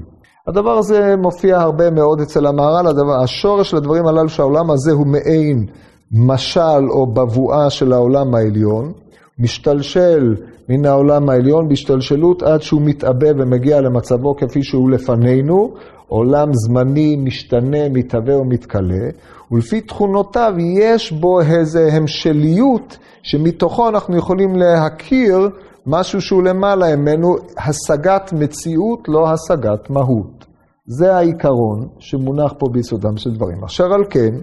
הדבר 0.47 0.77
הזה 0.77 1.15
מופיע 1.17 1.59
הרבה 1.59 1.89
מאוד 1.89 2.21
אצל 2.21 2.45
המהר"ל, 2.45 2.85
השורש 3.23 3.69
של 3.69 3.77
הדברים 3.77 4.07
הללו 4.07 4.29
שהעולם 4.29 4.71
הזה 4.71 4.91
הוא 4.91 5.07
מעין 5.07 5.65
משל 6.11 6.89
או 6.89 7.07
בבואה 7.07 7.69
של 7.69 7.93
העולם 7.93 8.35
העליון, 8.35 8.91
משתלשל 9.39 10.35
מן 10.69 10.85
העולם 10.85 11.29
העליון 11.29 11.69
בהשתלשלות 11.69 12.43
עד 12.43 12.61
שהוא 12.61 12.81
מתעבה 12.81 13.27
ומגיע 13.37 13.81
למצבו 13.81 14.35
כפי 14.35 14.63
שהוא 14.63 14.89
לפנינו, 14.91 15.73
עולם 16.07 16.49
זמני, 16.53 17.15
משתנה, 17.15 17.89
מתהווה 17.89 18.37
ומתכלה, 18.37 19.09
ולפי 19.51 19.81
תכונותיו 19.81 20.53
יש 20.79 21.11
בו 21.11 21.41
איזו 21.41 21.79
המשליות 21.79 22.97
שמתוכו 23.23 23.89
אנחנו 23.89 24.17
יכולים 24.17 24.55
להכיר 24.55 25.49
משהו 25.85 26.21
שהוא 26.21 26.43
למעלה 26.43 26.95
ממנו, 26.95 27.35
השגת 27.57 28.33
מציאות, 28.33 28.99
לא 29.07 29.29
השגת 29.31 29.89
מהות. 29.89 30.45
זה 30.85 31.15
העיקרון 31.15 31.87
שמונח 31.99 32.53
פה 32.57 32.67
ביסודם 32.71 33.17
של 33.17 33.29
דברים. 33.35 33.63
אשר 33.63 33.93
על 33.93 34.03
כן, 34.09 34.35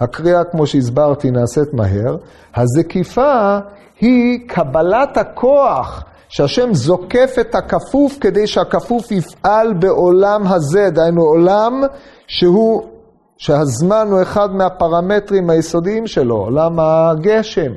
הקריאה, 0.00 0.44
כמו 0.44 0.66
שהסברתי, 0.66 1.30
נעשית 1.30 1.74
מהר. 1.74 2.16
הזקיפה 2.54 3.58
היא 4.00 4.48
קבלת 4.48 5.16
הכוח 5.16 6.04
שהשם 6.28 6.74
זוקף 6.74 7.34
את 7.40 7.54
הכפוף 7.54 8.18
כדי 8.20 8.46
שהכפוף 8.46 9.12
יפעל 9.12 9.72
בעולם 9.72 10.46
הזה, 10.46 10.90
דהיינו 10.90 11.22
עולם 11.22 11.82
שהוא, 12.26 12.82
שהזמן 13.36 14.06
הוא 14.10 14.22
אחד 14.22 14.54
מהפרמטרים 14.54 15.50
היסודיים 15.50 16.06
שלו, 16.06 16.36
עולם 16.36 16.78
הגשם. 16.78 17.72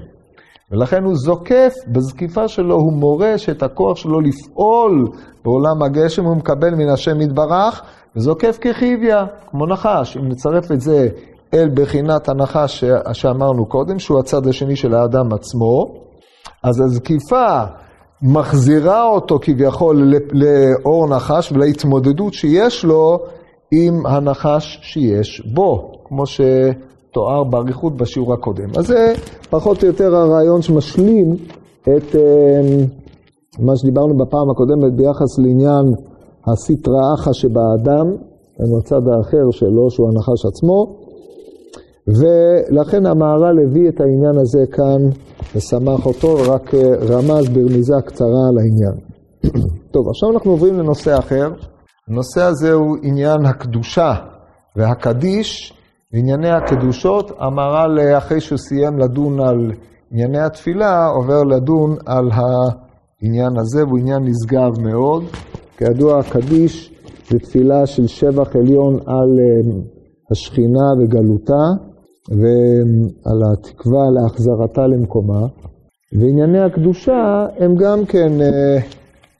ולכן 0.71 1.03
הוא 1.03 1.15
זוקף, 1.15 1.73
בזקיפה 1.87 2.47
שלו 2.47 2.75
הוא 2.75 2.93
מורש 2.93 3.49
את 3.49 3.63
הכוח 3.63 3.97
שלו 3.97 4.21
לפעול 4.21 5.07
בעולם 5.45 5.83
הגשם, 5.83 6.25
הוא 6.25 6.37
מקבל 6.37 6.75
מן 6.75 6.89
השם 6.89 7.21
יתברך, 7.21 7.81
וזוקף 8.15 8.57
כחיביה, 8.61 9.25
כמו 9.49 9.65
נחש. 9.65 10.17
אם 10.17 10.29
נצרף 10.29 10.71
את 10.71 10.81
זה 10.81 11.07
אל 11.53 11.69
בחינת 11.73 12.29
הנחש 12.29 12.83
שאמרנו 13.13 13.65
קודם, 13.65 13.99
שהוא 13.99 14.19
הצד 14.19 14.47
השני 14.47 14.75
של 14.75 14.93
האדם 14.93 15.33
עצמו, 15.33 16.06
אז 16.67 16.81
הזקיפה 16.81 17.63
מחזירה 18.21 19.07
אותו 19.07 19.39
כביכול 19.41 20.13
לאור 20.31 21.07
נחש 21.07 21.51
ולהתמודדות 21.51 22.33
שיש 22.33 22.85
לו 22.85 23.19
עם 23.71 24.05
הנחש 24.05 24.79
שיש 24.81 25.47
בו, 25.53 25.91
כמו 26.03 26.23
שתואר 26.25 27.43
באריכות 27.43 27.97
בשיעור 27.97 28.33
הקודם. 28.33 28.69
אז 28.77 28.87
זה 28.87 29.13
פחות 29.49 29.83
או 29.83 29.87
יותר 29.87 30.15
הרעיון 30.15 30.61
שמשלים 30.61 31.35
את 31.81 32.15
אה, 32.15 32.85
מה 33.59 33.75
שדיברנו 33.75 34.17
בפעם 34.17 34.49
הקודמת 34.49 34.93
ביחס 34.93 35.39
לעניין 35.39 35.85
הסטרא 36.47 37.13
אחא 37.15 37.33
שבאדם, 37.33 38.07
הצד 38.79 39.01
האחר 39.07 39.51
שלו, 39.51 39.91
שהוא 39.91 40.09
הנחש 40.09 40.45
עצמו, 40.45 40.95
ולכן 42.07 43.05
המהר"ל 43.05 43.59
הביא 43.63 43.89
את 43.89 44.01
העניין 44.01 44.37
הזה 44.37 44.63
כאן 44.71 45.01
ושמח 45.55 46.05
אותו, 46.05 46.35
רק 46.53 46.73
אה, 46.73 46.95
רמז 47.09 47.49
ברמיזה 47.49 47.93
קצרה 48.05 48.43
על 48.49 48.57
העניין. 48.57 48.95
טוב, 49.93 50.09
עכשיו 50.09 50.29
אנחנו 50.31 50.51
עוברים 50.51 50.79
לנושא 50.79 51.19
אחר. 51.19 51.49
הנושא 52.09 52.41
הזה 52.41 52.73
הוא 52.73 52.97
עניין 53.03 53.45
הקדושה 53.45 54.13
והקדיש, 54.75 55.73
ענייני 56.13 56.49
הקדושות. 56.49 57.31
המהר"ל, 57.39 57.99
אה, 57.99 58.17
אחרי 58.17 58.41
שהוא 58.41 58.57
סיים 58.57 58.99
לדון 58.99 59.39
על 59.39 59.71
ענייני 60.11 60.39
התפילה, 60.39 61.07
עובר 61.07 61.43
לדון 61.43 61.95
על 62.05 62.29
העניין 62.31 63.57
הזה, 63.57 63.85
והוא 63.85 63.99
עניין 63.99 64.23
נשגב 64.23 64.81
מאוד. 64.81 65.23
כידוע, 65.77 66.19
הקדיש 66.19 66.93
זה 67.29 67.39
תפילה 67.39 67.85
של 67.85 68.07
שבח 68.07 68.55
עליון 68.55 68.93
על 68.93 69.39
אה, 69.39 69.81
השכינה 70.31 70.87
וגלותה. 70.99 71.87
ועל 72.29 73.41
התקווה 73.51 74.03
להחזרתה 74.11 74.87
למקומה. 74.87 75.47
וענייני 76.13 76.59
הקדושה 76.59 77.45
הם 77.59 77.75
גם 77.75 78.05
כן, 78.05 78.41
אה, 78.41 78.77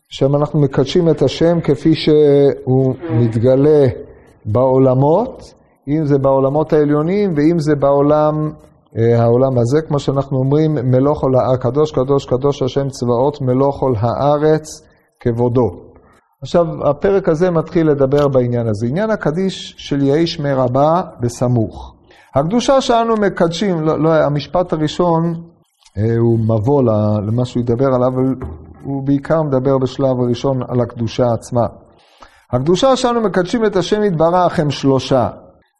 שם 0.10 0.36
אנחנו 0.36 0.60
מקדשים 0.60 1.10
את 1.10 1.22
השם 1.22 1.62
כפי 1.62 1.96
שהוא 1.96 2.94
מתגלה 3.10 3.88
בעולמות, 4.46 5.54
אם 5.88 6.06
זה 6.06 6.18
בעולמות 6.18 6.74
העליונים 6.74 7.34
ואם 7.36 7.60
זה 7.60 7.76
בעולם, 7.76 8.52
אה, 8.98 9.22
העולם 9.24 9.58
הזה, 9.58 9.82
כמו 9.82 10.00
שאנחנו 10.00 10.38
אומרים, 10.38 10.74
מלוך 10.74 11.20
כל 11.20 11.32
הקדוש 11.36 11.92
קדוש 11.92 12.26
קדוש 12.26 12.62
השם 12.62 12.90
צבאות 12.90 13.42
מלוך 13.42 13.80
כל 13.80 13.94
הארץ 13.98 14.88
כבודו. 15.20 15.70
עכשיו, 16.42 16.66
הפרק 16.90 17.30
הזה 17.30 17.52
מתחיל 17.52 17.90
לדבר 17.90 18.28
בעניין 18.28 18.68
הזה. 18.68 18.88
עניין 18.88 19.10
הקדיש 19.10 19.76
של 19.78 20.02
יהי 20.02 20.28
שמי 20.28 20.54
רבה 20.54 21.02
בסמוך. 21.22 21.97
הקדושה 22.40 22.82
שאנו 22.82 23.16
מקדשים, 23.16 23.82
לא, 23.82 24.00
לא, 24.00 24.14
המשפט 24.14 24.74
הראשון 24.74 25.34
אה, 25.98 26.18
הוא 26.18 26.40
מבוא 26.40 26.84
למה 27.28 27.46
שהוא 27.46 27.62
ידבר 27.64 27.86
עליו, 27.86 28.08
אבל 28.08 28.36
הוא 28.84 29.04
בעיקר 29.06 29.42
מדבר 29.44 29.78
בשלב 29.78 30.20
הראשון 30.20 30.62
על 30.68 30.82
הקדושה 30.82 31.34
עצמה. 31.34 31.66
הקדושה 32.52 32.96
שאנו 32.96 33.22
מקדשים 33.22 33.66
את 33.66 33.76
השם 33.76 34.04
יתברך 34.04 34.60
הם 34.60 34.72
שלושה, 34.72 35.30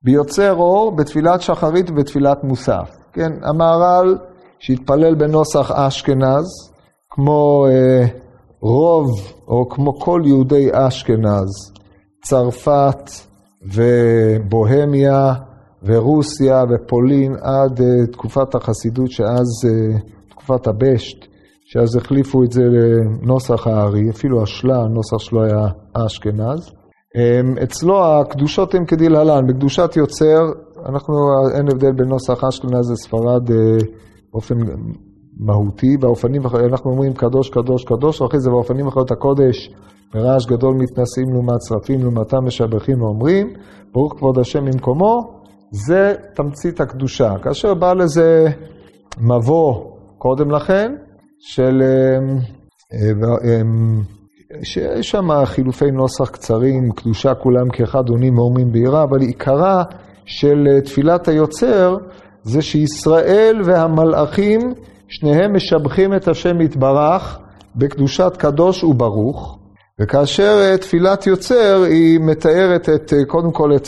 ביוצר 0.04 0.54
אור, 0.54 0.96
בתפילת 0.96 1.42
שחרית 1.42 1.90
ובתפילת 1.90 2.44
מוסף. 2.44 2.98
כן, 3.14 3.32
המהר"ל 3.44 4.18
שהתפלל 4.60 5.16
בנוסח 5.16 5.72
אשכנז, 5.72 6.46
כמו 7.10 7.66
אה, 7.70 8.06
רוב, 8.62 9.08
או 9.48 9.70
כמו 9.70 10.00
כל 10.00 10.22
יהודי 10.26 10.70
אשכנז, 10.74 11.72
צרפת 12.24 13.10
ובוהמיה, 13.74 15.34
ורוסיה 15.84 16.64
ופולין 16.70 17.36
עד 17.42 17.80
uh, 17.80 18.12
תקופת 18.12 18.56
החסידות, 18.56 19.12
שאז, 19.12 19.48
uh, 19.66 20.00
תקופת 20.30 20.68
הבשט, 20.68 21.26
שאז 21.66 21.96
החליפו 21.96 22.44
את 22.44 22.52
זה 22.52 22.62
לנוסח 22.64 23.68
הארי, 23.68 24.10
אפילו 24.10 24.44
השלה, 24.44 24.76
הנוסח 24.76 25.18
שלו 25.18 25.44
היה 25.44 25.68
אשכנז. 25.94 26.70
Um, 26.70 27.64
אצלו 27.64 28.06
הקדושות 28.06 28.76
הן 28.76 28.86
כדלהלן, 28.86 29.48
בקדושת 29.48 29.96
יוצר, 29.96 30.42
אנחנו, 30.90 31.14
אין 31.56 31.68
הבדל 31.72 31.92
בין 31.92 32.08
נוסח 32.08 32.44
אשכנז 32.44 32.92
לספרד 32.92 33.50
uh, 33.50 33.86
באופן 34.34 34.56
מהותי, 35.40 35.98
באופנים, 35.98 36.42
אנחנו 36.72 36.92
אומרים 36.92 37.14
קדוש, 37.14 37.50
קדוש, 37.50 37.84
קדוש, 37.84 38.22
ואחרי 38.22 38.40
זה 38.40 38.50
באופנים 38.50 38.88
אחרות 38.88 39.12
הקודש, 39.12 39.70
ברעש 40.14 40.46
גדול 40.46 40.76
מתנשאים 40.76 41.30
לעומת 41.34 41.62
שרפים, 41.68 42.02
לעומתם 42.02 42.46
משבחים 42.46 43.02
ואומרים, 43.02 43.54
ברוך 43.94 44.14
כבוד 44.18 44.40
השם 44.40 44.66
ממקומו, 44.66 45.37
זה 45.72 46.14
תמצית 46.34 46.82
הקדושה. 46.82 47.34
כאשר 47.44 47.74
בא 47.74 47.94
לזה 47.94 48.50
מבוא 49.18 49.92
קודם 50.18 50.52
לכן, 50.52 50.96
של... 51.40 51.84
שיש 54.64 55.10
שם 55.10 55.46
חילופי 55.46 55.92
נוסח 55.92 56.30
קצרים, 56.30 56.92
קדושה 56.92 57.34
כולם 57.34 57.70
כאחד 57.70 58.10
עונים 58.10 58.38
ואומרים 58.38 58.72
ביראה, 58.72 59.04
אבל 59.04 59.22
עיקרה 59.22 59.84
של 60.26 60.68
תפילת 60.86 61.28
היוצר 61.28 61.98
זה 62.44 62.62
שישראל 62.62 63.62
והמלאכים, 63.66 64.60
שניהם 65.08 65.56
משבחים 65.56 66.14
את 66.14 66.28
השם 66.28 66.62
יתברך 66.62 67.40
בקדושת 67.76 68.34
קדוש 68.38 68.84
וברוך, 68.84 69.58
וכאשר 70.02 70.78
תפילת 70.78 71.28
יוצר 71.28 71.84
היא 71.84 72.20
מתארת 72.20 72.90
את, 72.90 73.14
קודם 73.28 73.52
כל 73.52 73.76
את 73.76 73.88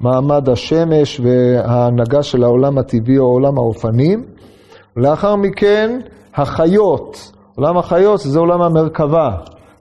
מעמד 0.00 0.48
השמש 0.48 1.20
וההנהגה 1.20 2.22
של 2.22 2.44
העולם 2.44 2.78
הטבעי 2.78 3.18
או 3.18 3.24
עולם 3.24 3.58
האופנים, 3.58 4.24
ולאחר 4.96 5.36
מכן 5.36 6.00
החיות, 6.34 7.32
עולם 7.56 7.78
החיות 7.78 8.20
זה 8.20 8.38
עולם 8.38 8.62
המרכבה. 8.62 9.30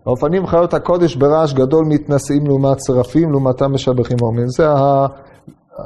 האופנים 0.05 0.47
חיות 0.47 0.73
הקודש 0.73 1.15
ברעש 1.15 1.53
גדול 1.53 1.85
מתנשאים 1.85 2.45
לעומת 2.45 2.77
שרפים, 2.87 3.31
לעומתם 3.31 3.73
משבחים 3.73 4.17
ואומרים. 4.21 4.47
זה 4.47 4.67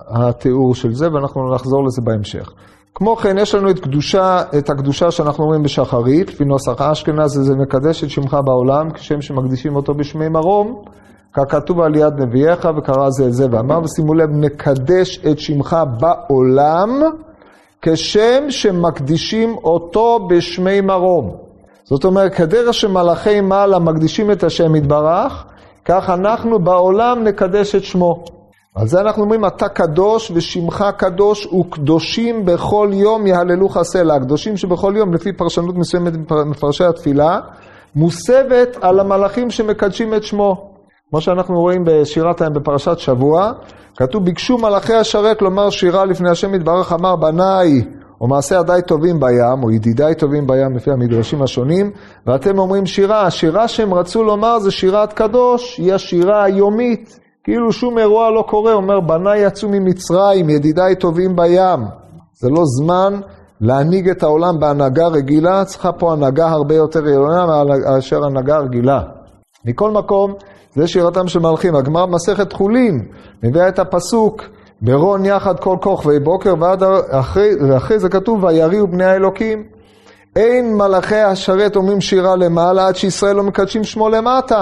התיאור 0.08 0.76
של 0.76 0.94
זה, 0.94 1.12
ואנחנו 1.14 1.56
נחזור 1.56 1.86
לזה 1.86 2.02
בהמשך. 2.02 2.54
כמו 2.96 3.16
כן, 3.16 3.38
יש 3.38 3.56
לנו 3.56 3.70
את, 3.70 3.80
קדושה, 3.80 4.42
את 4.58 4.70
הקדושה 4.70 5.12
שאנחנו 5.12 5.44
אומרים 5.44 5.64
בשחרית, 5.64 6.30
לפי 6.30 6.46
נוסח 6.46 6.82
אשכנז, 6.82 7.32
זה 7.32 7.56
מקדש 7.56 8.04
את 8.04 8.10
שמך 8.10 8.38
בעולם, 8.46 8.92
כשם 8.92 9.22
שמקדישים 9.22 9.76
אותו 9.76 9.94
בשמי 9.94 10.30
מרום, 10.30 10.84
ככתוב 11.34 11.82
על 11.82 11.96
יד 11.96 12.14
נביאיך, 12.20 12.68
וקרא 12.78 13.10
זה 13.10 13.26
את 13.28 13.34
זה 13.34 13.48
ואמר, 13.52 13.80
ושימו 13.84 14.14
לב, 14.14 14.30
נקדש 14.32 15.20
את 15.32 15.40
שמך 15.40 15.78
בעולם, 16.00 17.02
כשם 17.82 18.44
שמקדישים 18.50 19.56
אותו 19.64 20.28
בשמי 20.30 20.82
מרום. 20.82 21.36
זאת 21.84 22.06
אומרת, 22.06 22.34
כדרך 22.34 22.74
שמלאכי 22.74 23.42
מעלה 23.42 23.80
מקדישים 23.80 24.32
את 24.32 24.44
השם 24.44 24.76
יתברך, 24.76 25.46
כך 25.86 26.10
אנחנו 26.10 26.60
בעולם 26.60 27.24
נקדש 27.24 27.76
את 27.76 27.84
שמו. 27.84 28.24
על 28.76 28.88
זה 28.88 29.02
אנחנו 29.02 29.24
אומרים, 29.24 29.46
אתה 29.46 29.70
קדוש 29.70 30.32
ושמך 30.36 30.86
קדוש 30.98 31.46
וקדושים 31.46 32.46
בכל 32.46 32.90
יום 32.94 33.28
יהללוך 33.28 33.82
סלע. 33.82 34.16
הקדושים 34.16 34.58
שבכל 34.58 34.94
יום, 34.98 35.14
לפי 35.14 35.34
פרשנות 35.34 35.76
מסוימת 35.76 36.14
מפרשי 36.46 36.84
התפילה, 36.84 37.40
מוסבת 37.96 38.78
על 38.82 39.00
המלאכים 39.00 39.52
שמקדשים 39.52 40.14
את 40.14 40.24
שמו. 40.24 40.73
כמו 41.14 41.22
שאנחנו 41.22 41.62
רואים 41.62 41.84
בשירת 41.86 42.42
ההם 42.42 42.54
בפרשת 42.54 43.00
שבוע, 43.00 43.52
כתוב, 43.98 44.26
ביקשו 44.26 44.58
מלאכי 44.58 44.94
השרת 44.94 45.42
לומר 45.42 45.70
שירה 45.70 46.06
לפני 46.06 46.30
השם 46.30 46.54
יתברך, 46.54 46.94
אמר 46.94 47.16
בניי 47.16 47.82
או 48.22 48.28
מעשה 48.28 48.56
ידיי 48.56 48.82
טובים 48.82 49.20
בים, 49.20 49.64
או 49.64 49.72
ידידיי 49.72 50.16
טובים 50.16 50.48
בים 50.48 50.76
לפי 50.76 50.92
המדרשים 50.92 51.42
השונים, 51.42 51.92
ואתם 52.28 52.60
אומרים 52.60 52.86
שירה. 52.86 53.22
השירה 53.26 53.68
שהם 53.68 53.94
רצו 53.94 54.24
לומר 54.24 54.60
זה 54.60 54.72
שירת 54.72 55.14
קדוש, 55.14 55.78
היא 55.78 55.94
השירה 55.94 56.44
היומית. 56.44 57.20
כאילו 57.44 57.72
שום 57.72 57.98
אירוע 57.98 58.32
לא 58.32 58.42
קורה, 58.48 58.74
אומר 58.74 59.00
בניי 59.00 59.46
יצאו 59.46 59.70
ממצרים, 59.70 60.50
ידידיי 60.50 60.96
טובים 60.96 61.36
בים. 61.36 61.80
זה 62.34 62.50
לא 62.50 62.62
זמן 62.66 63.20
להנהיג 63.62 64.10
את 64.10 64.24
העולם 64.24 64.60
בהנהגה 64.60 65.08
רגילה, 65.08 65.66
צריכה 65.66 65.92
פה 65.92 66.14
הנהגה 66.14 66.48
הרבה 66.50 66.76
יותר 66.76 67.00
עליונה 67.00 67.46
מאשר 67.64 68.26
הנהגה 68.26 68.58
רגילה. 68.58 69.02
מכל 69.66 69.92
מקום, 69.92 70.34
זה 70.76 70.88
שירתם 70.88 71.28
של 71.28 71.40
מלכים. 71.40 71.76
הגמר 71.76 72.06
מסכת 72.06 72.54
חולין 72.54 73.06
מביאה 73.44 73.68
את 73.68 73.80
הפסוק 73.80 74.44
ברון 74.82 75.26
יחד 75.26 75.60
כל 75.60 75.78
כוכבי 75.82 76.20
בוקר 76.20 76.54
ועד 76.60 76.84
אחרי, 77.10 77.50
ואחרי 77.70 78.00
זה 78.00 78.10
כתוב 78.10 78.44
ויריעו 78.44 78.88
בני 78.88 79.06
האלוקים. 79.06 79.64
אין 80.36 80.78
מלאכי 80.78 81.16
השרת 81.16 81.76
אומרים 81.76 82.02
שירה 82.02 82.36
למעלה 82.36 82.88
עד 82.88 82.96
שישראל 82.96 83.36
לא 83.36 83.44
מקדשים 83.44 83.84
שמו 83.84 84.10
למטה. 84.10 84.62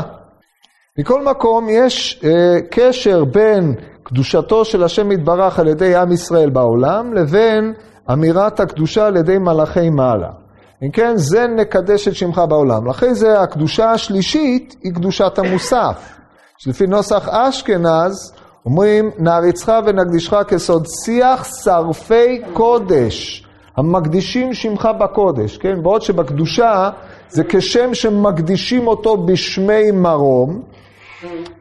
מכל 1.00 1.24
מקום 1.24 1.68
יש 1.70 2.22
אה, 2.24 2.58
קשר 2.72 3.26
בין 3.26 3.76
קדושתו 4.04 4.66
של 4.66 4.84
השם 4.84 5.12
יתברך 5.12 5.60
על 5.60 5.68
ידי 5.68 5.96
עם 5.96 6.12
ישראל 6.12 6.50
בעולם 6.50 7.14
לבין 7.14 7.74
אמירת 8.14 8.60
הקדושה 8.60 9.06
על 9.06 9.18
ידי 9.18 9.38
מלאכי 9.38 9.90
מעלה. 9.90 10.41
אם 10.84 10.92
כן, 10.92 11.14
זה 11.16 11.48
נקדש 11.48 12.08
את 12.08 12.16
שמך 12.16 12.42
בעולם. 12.50 12.90
אחרי 12.90 13.16
זה 13.16 13.40
הקדושה 13.40 13.92
השלישית 13.92 14.76
היא 14.84 14.94
קדושת 14.94 15.40
המוסף, 15.40 16.18
שלפי 16.58 16.88
נוסח 16.88 17.30
אשכנז 17.30 18.34
אומרים, 18.66 19.12
נעריצך 19.18 19.72
ונקדישך 19.86 20.34
כסוד 20.48 20.86
שיח 21.06 21.48
שרפי 21.64 22.42
קודש, 22.54 23.48
המקדישים 23.78 24.54
שמך 24.54 24.90
בקודש, 25.00 25.58
כן? 25.58 25.84
בעוד 25.84 26.02
שבקדושה 26.02 26.90
זה 27.30 27.44
כשם 27.50 27.94
שמקדישים 27.94 28.88
אותו 28.88 29.18
בשמי 29.18 29.92
מרום, 29.92 30.62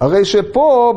הרי 0.01 0.25
שפה 0.25 0.95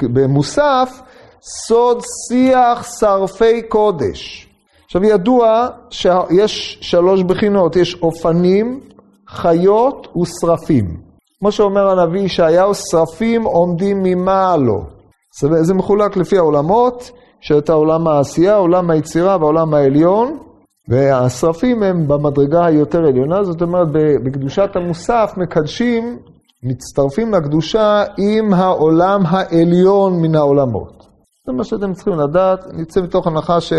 במוסף, 0.00 1.00
סוד 1.42 2.02
שיח 2.28 2.86
שרפי 3.00 3.62
קודש. 3.62 4.49
עכשיו 4.90 5.04
ידוע 5.04 5.68
שיש 5.90 6.78
שלוש 6.80 7.22
בחינות, 7.22 7.76
יש 7.76 7.94
אופנים, 8.02 8.80
חיות 9.28 10.08
ושרפים. 10.16 10.96
כמו 11.40 11.52
שאומר 11.52 11.88
הנביא 11.88 12.20
ישעיהו, 12.20 12.74
שרפים 12.74 13.42
עומדים 13.42 14.02
ממעלו. 14.02 14.82
זה, 15.62 15.74
מחולק 15.74 16.16
לפי 16.16 16.38
העולמות, 16.38 17.10
שאת 17.40 17.70
העולם 17.70 18.08
העשייה, 18.08 18.56
עולם 18.56 18.90
היצירה 18.90 19.36
והעולם 19.36 19.74
העליון, 19.74 20.38
והשרפים 20.88 21.82
הם 21.82 22.08
במדרגה 22.08 22.66
היותר 22.66 23.06
עליונה, 23.06 23.44
זאת 23.44 23.62
אומרת 23.62 23.88
בקדושת 24.24 24.70
המוסף 24.76 25.32
מקדשים, 25.36 26.18
מצטרפים 26.62 27.34
לקדושה 27.34 28.04
עם 28.18 28.54
העולם 28.54 29.20
העליון 29.26 30.22
מן 30.22 30.34
העולמות. 30.34 31.06
זה 31.46 31.52
מה 31.52 31.64
שאתם 31.64 31.92
צריכים 31.92 32.14
לדעת, 32.14 32.66
נצא 32.72 33.00
מתוך 33.00 33.26
הנחה 33.26 33.60
ש... 33.60 33.72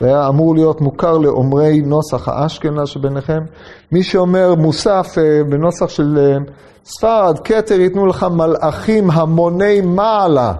זה 0.00 0.06
היה 0.06 0.28
אמור 0.28 0.54
להיות 0.54 0.80
מוכר 0.80 1.18
לאומרי 1.18 1.80
נוסח 1.80 2.28
האשכנז 2.28 2.88
שביניכם. 2.88 3.40
מי 3.92 4.02
שאומר 4.02 4.54
מוסף 4.54 5.06
אה, 5.18 5.44
בנוסח 5.44 5.88
של 5.88 6.18
אה, 6.18 6.36
ספרד, 6.84 7.38
כתר 7.44 7.80
ייתנו 7.80 8.06
לך 8.06 8.26
מלאכים 8.30 9.10
המוני 9.10 9.80
מעלה. 9.80 10.52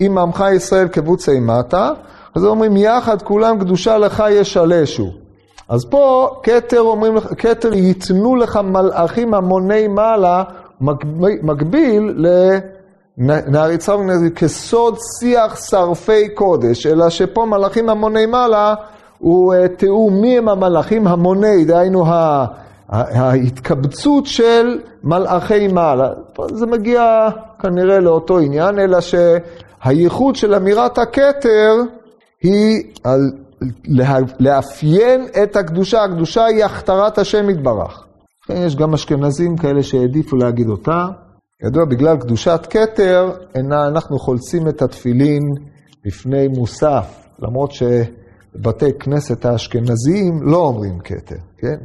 אם 0.00 0.18
עמך 0.18 0.44
ישראל 0.56 0.88
קבוץ 0.88 1.28
אימתה, 1.28 1.90
אז 2.34 2.44
אומרים 2.44 2.76
יחד 2.76 3.22
כולם 3.22 3.58
קדושה 3.58 3.98
לך 3.98 4.22
ישלשו. 4.30 5.10
אז 5.68 5.84
פה 5.84 6.30
כתר 6.42 6.80
אומרים, 6.80 7.20
כתר 7.20 7.74
ייתנו 7.74 8.36
לך 8.36 8.56
מלאכים 8.56 9.34
המוני 9.34 9.88
מעלה, 9.88 10.42
מקביל 11.42 12.26
לנעריצה 13.18 13.94
כסוד 14.36 14.96
שיח 15.20 15.66
שרפי 15.70 16.28
קודש, 16.34 16.86
אלא 16.86 17.10
שפה 17.10 17.44
מלאכים 17.44 17.88
המוני 17.88 18.26
מעלה 18.26 18.74
הוא 19.18 19.54
אה, 19.54 19.68
תיאור 19.68 20.10
מי 20.10 20.38
הם 20.38 20.48
המלאכים 20.48 21.06
המוני, 21.06 21.64
דהיינו 21.64 22.04
ההתקבצות 22.88 24.26
של 24.26 24.78
מלאכי 25.04 25.68
מעלה. 25.68 26.08
זה 26.52 26.66
מגיע 26.66 27.28
כנראה 27.58 28.00
לאותו 28.00 28.38
עניין, 28.38 28.78
אלא 28.78 29.00
ש... 29.00 29.14
הייחוד 29.84 30.36
של 30.36 30.54
אמירת 30.54 30.98
הכתר 30.98 31.72
היא 32.42 32.82
על 33.04 33.32
לאפיין 34.40 35.26
את 35.42 35.56
הקדושה, 35.56 36.02
הקדושה 36.02 36.44
היא 36.44 36.64
הכתרת 36.64 37.18
השם 37.18 37.50
יתברך. 37.50 38.06
יש 38.48 38.76
גם 38.76 38.94
אשכנזים 38.94 39.56
כאלה 39.56 39.82
שהעדיפו 39.82 40.36
להגיד 40.36 40.68
אותה. 40.68 41.06
ידוע, 41.66 41.84
בגלל 41.84 42.16
קדושת 42.16 42.60
כתר, 42.70 43.30
אינה 43.54 43.88
אנחנו 43.88 44.18
חולצים 44.18 44.68
את 44.68 44.82
התפילין 44.82 45.42
לפני 46.04 46.48
מוסף, 46.48 47.26
למרות 47.38 47.70
שבבתי 47.72 48.98
כנסת 49.00 49.44
האשכנזיים 49.44 50.42
לא 50.42 50.56
אומרים 50.56 50.98
כתר, 50.98 51.36
כן? 51.58 51.76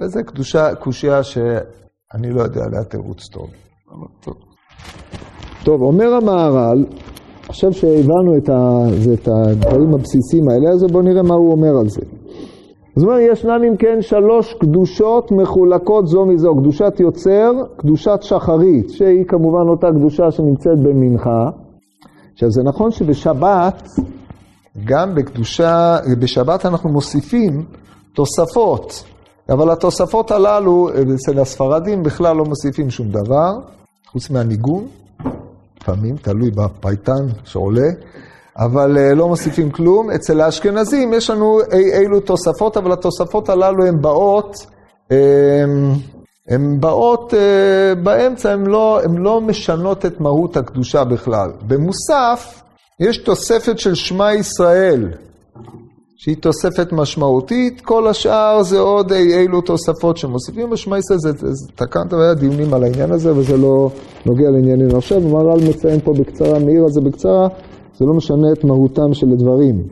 וזו 0.00 0.20
קדושה, 0.26 0.74
קושייה 0.74 1.22
שאני 1.22 2.30
לא 2.30 2.42
יודע 2.42 2.60
עליה 2.64 2.84
תירוץ. 2.84 3.28
טוב. 3.28 3.46
טוב, 5.64 5.82
אומר 5.82 6.14
המהר"ל, 6.14 6.84
עכשיו 7.48 7.72
שהבנו 7.72 8.36
את, 8.38 8.48
ה, 8.48 8.84
את 9.14 9.28
הדברים 9.28 9.94
הבסיסיים 9.94 10.48
האלה, 10.48 10.70
אז 10.74 10.92
בואו 10.92 11.02
נראה 11.02 11.22
מה 11.22 11.34
הוא 11.34 11.52
אומר 11.52 11.78
על 11.80 11.88
זה. 11.88 12.00
זאת 12.96 13.04
אומרת, 13.04 13.20
ישנן 13.32 13.64
אם 13.68 13.76
כן 13.76 13.98
שלוש 14.00 14.54
קדושות 14.60 15.32
מחולקות 15.32 16.06
זו 16.06 16.26
מזו, 16.26 16.56
קדושת 16.56 16.92
יוצר, 17.00 17.52
קדושת 17.76 18.18
שחרית, 18.22 18.90
שהיא 18.90 19.24
כמובן 19.28 19.68
אותה 19.68 19.86
קדושה 19.90 20.30
שנמצאת 20.30 20.78
במנחה. 20.78 21.50
עכשיו 22.34 22.50
זה 22.50 22.62
נכון 22.62 22.90
שבשבת, 22.90 23.88
גם 24.84 25.14
בקדושה, 25.14 25.96
בשבת 26.20 26.66
אנחנו 26.66 26.90
מוסיפים 26.90 27.64
תוספות. 28.14 29.04
אבל 29.48 29.70
התוספות 29.70 30.30
הללו, 30.30 30.88
אצל 31.14 31.38
הספרדים 31.38 32.02
בכלל 32.02 32.36
לא 32.36 32.44
מוסיפים 32.44 32.90
שום 32.90 33.08
דבר, 33.08 33.50
חוץ 34.06 34.30
מהניגון, 34.30 34.86
לפעמים, 35.80 36.16
תלוי 36.16 36.50
בפייטן 36.50 37.26
שעולה, 37.44 37.88
אבל 38.58 38.98
אה, 38.98 39.14
לא 39.14 39.28
מוסיפים 39.28 39.70
כלום. 39.70 40.10
אצל 40.10 40.40
האשכנזים 40.40 41.12
יש 41.12 41.30
לנו 41.30 41.60
אי, 41.72 41.98
אילו 41.98 42.20
תוספות, 42.20 42.76
אבל 42.76 42.92
התוספות 42.92 43.48
הללו 43.48 43.86
הן 43.86 44.02
באות, 44.02 44.66
הן 46.48 46.80
באות 46.80 47.34
אה, 47.34 47.94
באמצע, 47.94 48.52
הן 48.52 48.66
לא, 48.66 49.00
לא 49.18 49.40
משנות 49.40 50.06
את 50.06 50.20
מהות 50.20 50.56
הקדושה 50.56 51.04
בכלל. 51.04 51.50
במוסף, 51.66 52.62
יש 53.00 53.18
תוספת 53.18 53.78
של 53.78 53.94
שמע 53.94 54.34
ישראל, 54.34 55.08
שהיא 56.16 56.36
תוספת 56.40 56.92
משמעותית, 56.92 57.80
כל 57.80 58.08
השאר 58.08 58.62
זה 58.62 58.78
עוד 58.78 59.12
אי 59.12 59.34
אילו 59.34 59.60
תוספות 59.60 60.16
שמוסיפים 60.16 60.70
בשמע 60.70 60.98
ישראל, 60.98 61.18
זה, 61.18 61.32
זה 61.32 61.72
תקנת 61.74 62.12
והיה 62.12 62.34
דיונים 62.34 62.74
על 62.74 62.84
העניין 62.84 63.12
הזה 63.12 63.36
וזה 63.36 63.56
לא 63.56 63.90
נוגע 64.26 64.50
לענייננו 64.50 64.98
עכשיו, 64.98 65.24
ומהר"ל 65.24 65.68
מציין 65.68 66.00
פה 66.00 66.12
בקצרה, 66.12 66.58
מעיר 66.58 66.82
על 66.82 66.90
זה 66.90 67.00
בקצרה, 67.00 67.48
זה 67.98 68.04
לא 68.04 68.14
משנה 68.14 68.52
את 68.52 68.64
מהותם 68.64 69.14
של 69.14 69.32
הדברים, 69.32 69.82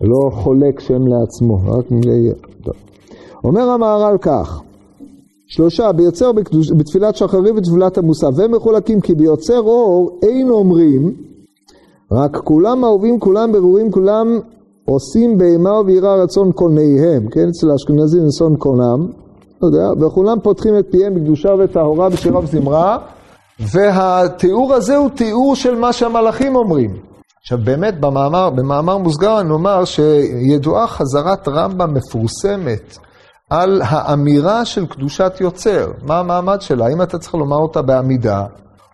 לא 0.00 0.30
חולק 0.32 0.80
שם 0.80 1.06
לעצמו, 1.06 1.58
רק 1.66 1.90
מילי... 1.90 2.30
טוב. 2.64 2.74
אומר 3.44 3.70
המהר"ל 3.70 4.18
כך, 4.18 4.62
שלושה, 5.46 5.92
ביוצר 5.92 6.32
בקדוש, 6.32 6.72
בתפילת 6.72 7.16
שחרית 7.16 7.54
ותפילת 7.56 7.98
המוסף, 7.98 8.28
והם 8.36 8.54
מחולקים 8.54 9.00
כי 9.00 9.14
ביוצר 9.14 9.60
אור 9.60 10.18
אין 10.22 10.50
אומרים, 10.50 11.14
רק 12.12 12.36
כולם 12.36 12.84
אהובים, 12.84 13.20
כולם 13.20 13.52
ברורים, 13.52 13.90
כולם 13.90 14.38
עושים 14.84 15.38
בהמה 15.38 15.80
וביראה 15.80 16.22
רצון 16.22 16.52
קוניהם, 16.52 17.28
כן, 17.30 17.48
אצל 17.48 17.70
האשכנזים 17.70 18.24
רצון 18.26 18.56
קונם, 18.56 19.06
לא 19.62 19.66
יודע, 19.66 20.06
וכולם 20.06 20.40
פותחים 20.42 20.78
את 20.78 20.86
פיהם 20.90 21.14
בקדושה 21.14 21.48
וטהורה 21.58 22.08
בשירה 22.08 22.40
וזמרה, 22.40 22.98
והתיאור 23.60 24.74
הזה 24.74 24.96
הוא 24.96 25.10
תיאור 25.10 25.56
של 25.56 25.74
מה 25.74 25.92
שהמלאכים 25.92 26.56
אומרים. 26.56 27.11
עכשיו 27.44 27.58
באמת 27.64 28.00
במאמר, 28.00 28.50
במאמר 28.50 28.98
מוסגר 28.98 29.42
נאמר 29.42 29.84
שידועה 29.84 30.86
חזרת 30.86 31.48
רמב"ם 31.48 31.94
מפורסמת 31.94 32.98
על 33.50 33.82
האמירה 33.84 34.64
של 34.64 34.86
קדושת 34.86 35.32
יוצר, 35.40 35.92
מה 36.02 36.18
המעמד 36.18 36.60
שלה, 36.60 36.86
האם 36.86 37.02
אתה 37.02 37.18
צריך 37.18 37.34
לומר 37.34 37.56
אותה 37.56 37.82
בעמידה, 37.82 38.44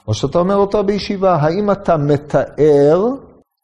או 0.08 0.14
שאתה 0.14 0.38
אומר 0.38 0.56
אותה 0.56 0.82
בישיבה, 0.82 1.34
האם 1.34 1.70
אתה 1.70 1.96
מתאר 1.96 3.06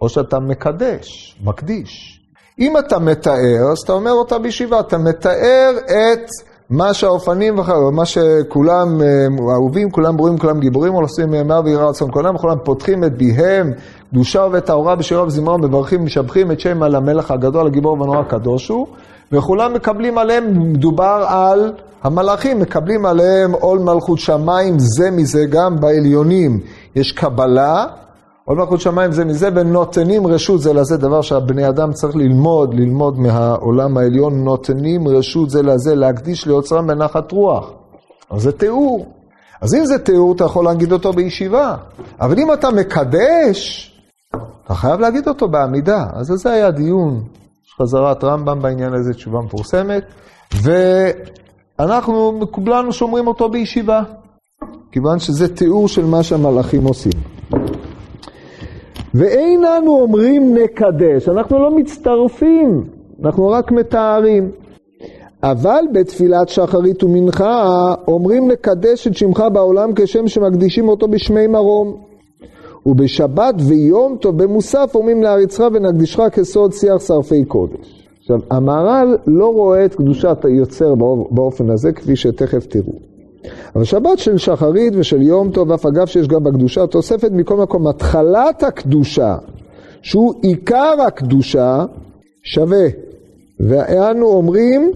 או 0.01 0.09
שאתה 0.09 0.39
מקדש, 0.39 1.37
מקדיש. 1.45 2.21
אם 2.59 2.79
אתה 2.79 2.99
מתאר, 2.99 3.73
אז 3.73 3.79
אתה 3.85 3.93
אומר 3.93 4.13
אותה 4.13 4.39
בישיבה, 4.39 4.81
אתה 4.81 4.99
מתאר 4.99 5.71
את 5.87 6.31
מה 6.71 6.95
שהאופנים, 6.95 7.57
מה 7.93 8.05
שכולם 8.05 9.01
אה, 9.03 9.27
אהובים, 9.55 9.91
כולם 9.91 10.17
ברורים, 10.17 10.39
כולם 10.39 10.61
גיבורים, 10.61 10.93
עושים 10.93 11.31
מימר 11.31 11.61
ויראה 11.65 11.89
רצון 11.89 12.11
כולם, 12.13 12.39
כולם 12.39 12.57
פותחים 12.65 13.05
את 13.05 13.17
ביהם, 13.17 13.73
קדושה 14.15 14.47
וטהורה 14.53 14.97
בשירה 14.97 15.25
וזמרה, 15.25 15.57
מברכים, 15.57 16.05
משבחים 16.05 16.53
את 16.53 16.61
שם 16.61 16.83
על 16.83 16.95
המלך 16.95 17.31
הגדול, 17.31 17.67
הגיבור 17.67 18.01
והנורא 18.01 18.19
הקדוש 18.19 18.69
הוא, 18.69 18.87
וכולם 19.33 19.75
מקבלים 19.75 20.19
עליהם, 20.19 20.73
מדובר 20.73 21.25
על 21.29 21.73
המלאכים, 22.03 22.61
מקבלים 22.61 23.07
עליהם 23.07 23.53
עול 23.53 23.79
מלכות 23.79 24.19
שמיים 24.19 24.79
זה 24.79 25.11
מזה, 25.11 25.45
גם 25.51 25.81
בעליונים 25.81 26.61
יש 26.97 27.13
קבלה. 27.13 27.87
עול 28.45 28.59
מלכות 28.59 28.81
שמיים 28.81 29.13
זה 29.13 29.25
מזה, 29.25 29.49
ונותנים 29.55 30.27
רשות 30.27 30.61
זה 30.61 30.73
לזה, 30.73 30.97
דבר 30.97 31.23
שהבני 31.23 31.69
אדם 31.69 31.93
צריך 31.93 32.17
ללמוד, 32.17 32.75
ללמוד 32.75 33.19
מהעולם 33.19 33.97
העליון, 33.97 34.45
נותנים 34.45 35.09
רשות 35.09 35.51
זה 35.51 35.63
לזה, 35.63 35.95
להקדיש 35.95 36.47
ליוצרם 36.47 36.87
בנחת 36.87 37.33
רוח. 37.33 37.73
אז 38.31 38.43
זה 38.43 38.53
תיאור. 38.53 39.07
אז 39.61 39.75
אם 39.75 39.87
זה 39.87 39.99
תיאור, 39.99 40.33
אתה 40.35 40.45
יכול 40.45 40.65
להגיד 40.65 40.93
אותו 40.93 41.13
בישיבה. 41.13 41.75
אבל 42.21 42.39
אם 42.39 42.53
אתה 42.53 42.71
מקדש, 42.71 43.91
אתה 44.65 44.75
חייב 44.75 45.01
להגיד 45.01 45.29
אותו 45.29 45.49
בעמידה. 45.49 46.07
אז 46.13 46.27
זה 46.27 46.53
היה 46.53 46.71
דיון, 46.71 47.23
יש 47.67 47.75
חזרת 47.83 48.25
רמב"ם 48.25 48.63
בעניין 48.63 48.95
הזה, 48.95 49.15
תשובה 49.15 49.39
מפורסמת, 49.41 50.05
ואנחנו, 50.63 52.41
כולנו 52.51 52.93
שומרים 52.93 53.27
אותו 53.27 53.49
בישיבה, 53.49 54.03
כיוון 54.93 55.19
שזה 55.19 55.57
תיאור 55.57 55.89
של 55.89 56.05
מה 56.05 56.23
שהמלאכים 56.23 56.85
עושים. 56.85 57.13
ואין 59.15 59.65
אנו 59.65 60.01
אומרים 60.01 60.55
נקדש, 60.55 61.29
אנחנו 61.29 61.59
לא 61.59 61.77
מצטרפים, 61.77 62.85
אנחנו 63.25 63.49
רק 63.49 63.73
מתארים. 63.73 64.51
אבל 65.43 65.85
בתפילת 65.93 66.49
שחרית 66.49 67.05
ומנחה 67.05 67.95
אומרים 68.09 68.51
נקדש 68.51 69.07
את 69.07 69.15
שמך 69.17 69.45
בעולם 69.53 69.91
כשם 69.97 70.29
שמקדישים 70.29 70.89
אותו 70.89 71.09
בשמי 71.09 71.47
מרום. 71.47 72.14
ובשבת 72.87 73.55
ויום 73.69 74.17
טוב 74.21 74.43
במוסף 74.43 74.91
אומרים 74.95 75.23
להריצך 75.23 75.65
ונקדישך 75.73 76.21
כסוד 76.33 76.73
שיח 76.73 77.07
שרפי 77.07 77.45
קודש. 77.45 78.09
עכשיו, 78.21 78.39
המהר"ל 78.51 79.17
לא 79.27 79.47
רואה 79.47 79.85
את 79.85 79.95
קדושת 79.95 80.45
היוצר 80.45 80.95
באופן 81.31 81.71
הזה, 81.71 81.93
כפי 81.93 82.17
שתכף 82.17 82.67
תראו. 82.67 82.93
אבל 83.75 83.85
שבת 83.85 84.19
של 84.19 84.39
שחרית 84.39 84.93
ושל 84.97 85.23
יום 85.23 85.51
טוב, 85.51 85.73
אף 85.73 85.87
אגב 85.87 86.07
שיש 86.07 86.29
גם 86.29 86.45
בקדושה, 86.45 86.87
תוספת 86.87 87.31
מכל 87.33 87.57
מקום, 87.57 87.87
התחלת 87.87 88.63
הקדושה, 88.63 89.37
שהוא 90.03 90.35
עיקר 90.43 90.95
הקדושה, 91.07 91.85
שווה. 92.43 92.87
ואנו 93.61 94.27
אומרים, 94.27 94.93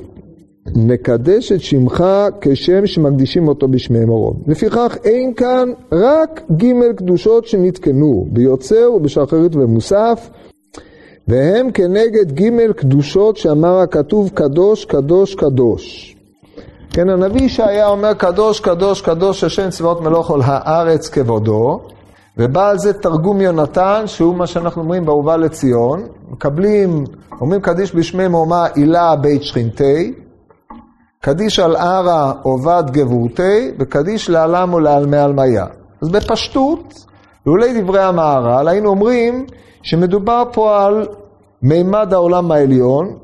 נקדש 0.77 1.53
את 1.53 1.61
שמך 1.61 2.05
כשם 2.41 2.87
שמקדישים 2.87 3.49
אותו 3.49 3.69
בשמי 3.69 4.05
מרום. 4.05 4.43
לפיכך 4.47 4.97
אין 5.05 5.35
כאן 5.35 5.69
רק 5.93 6.43
ג' 6.57 6.93
קדושות 6.97 7.47
שנתקנו, 7.47 8.27
ביוצר 8.33 8.93
ובשחרית 8.95 9.57
ובמוסף, 9.57 10.31
והם 11.29 11.71
כנגד 11.71 12.33
ג' 12.33 12.73
קדושות 12.73 13.37
שאמר 13.37 13.79
הכתוב 13.79 14.31
קדוש, 14.35 14.85
קדוש, 14.85 15.35
קדוש. 15.35 16.15
כן, 16.91 17.09
הנביא 17.09 17.43
ישעיה 17.43 17.89
אומר, 17.89 18.15
קדוש, 18.15 18.61
קדוש, 18.61 19.03
קדוש, 19.03 19.45
השם 19.45 19.71
צבאות 19.71 20.01
מלוך 20.01 20.31
על 20.31 20.41
הארץ 20.45 21.09
כבודו, 21.09 21.81
ובא 22.37 22.71
על 22.71 22.79
זה 22.79 22.93
תרגום 22.93 23.41
יונתן, 23.41 24.03
שהוא 24.07 24.35
מה 24.35 24.47
שאנחנו 24.47 24.83
אומרים 24.83 25.07
באהובה 25.07 25.37
לציון, 25.37 26.03
מקבלים, 26.31 27.05
אומרים 27.41 27.61
קדיש 27.61 27.95
בשמי 27.95 28.29
מומה 28.29 28.67
הילה 28.75 29.17
בית 29.17 29.43
שכינתי, 29.43 30.13
קדיש 31.21 31.59
על 31.59 31.77
ערה 31.77 32.33
עובד 32.43 32.85
גבורתי, 32.91 33.71
וקדיש 33.79 34.31
לעלם 34.31 34.75
ולעלמי 34.75 35.17
עלמיה. 35.17 35.67
אז 36.03 36.09
בפשטות, 36.09 36.95
לולי 37.47 37.83
דברי 37.83 38.03
המהר"ל, 38.03 38.69
היינו 38.69 38.89
אומרים 38.89 39.47
שמדובר 39.83 40.43
פה 40.53 40.85
על 40.87 41.07
מימד 41.63 42.15
העולם 42.15 42.53
העליון, 42.53 43.17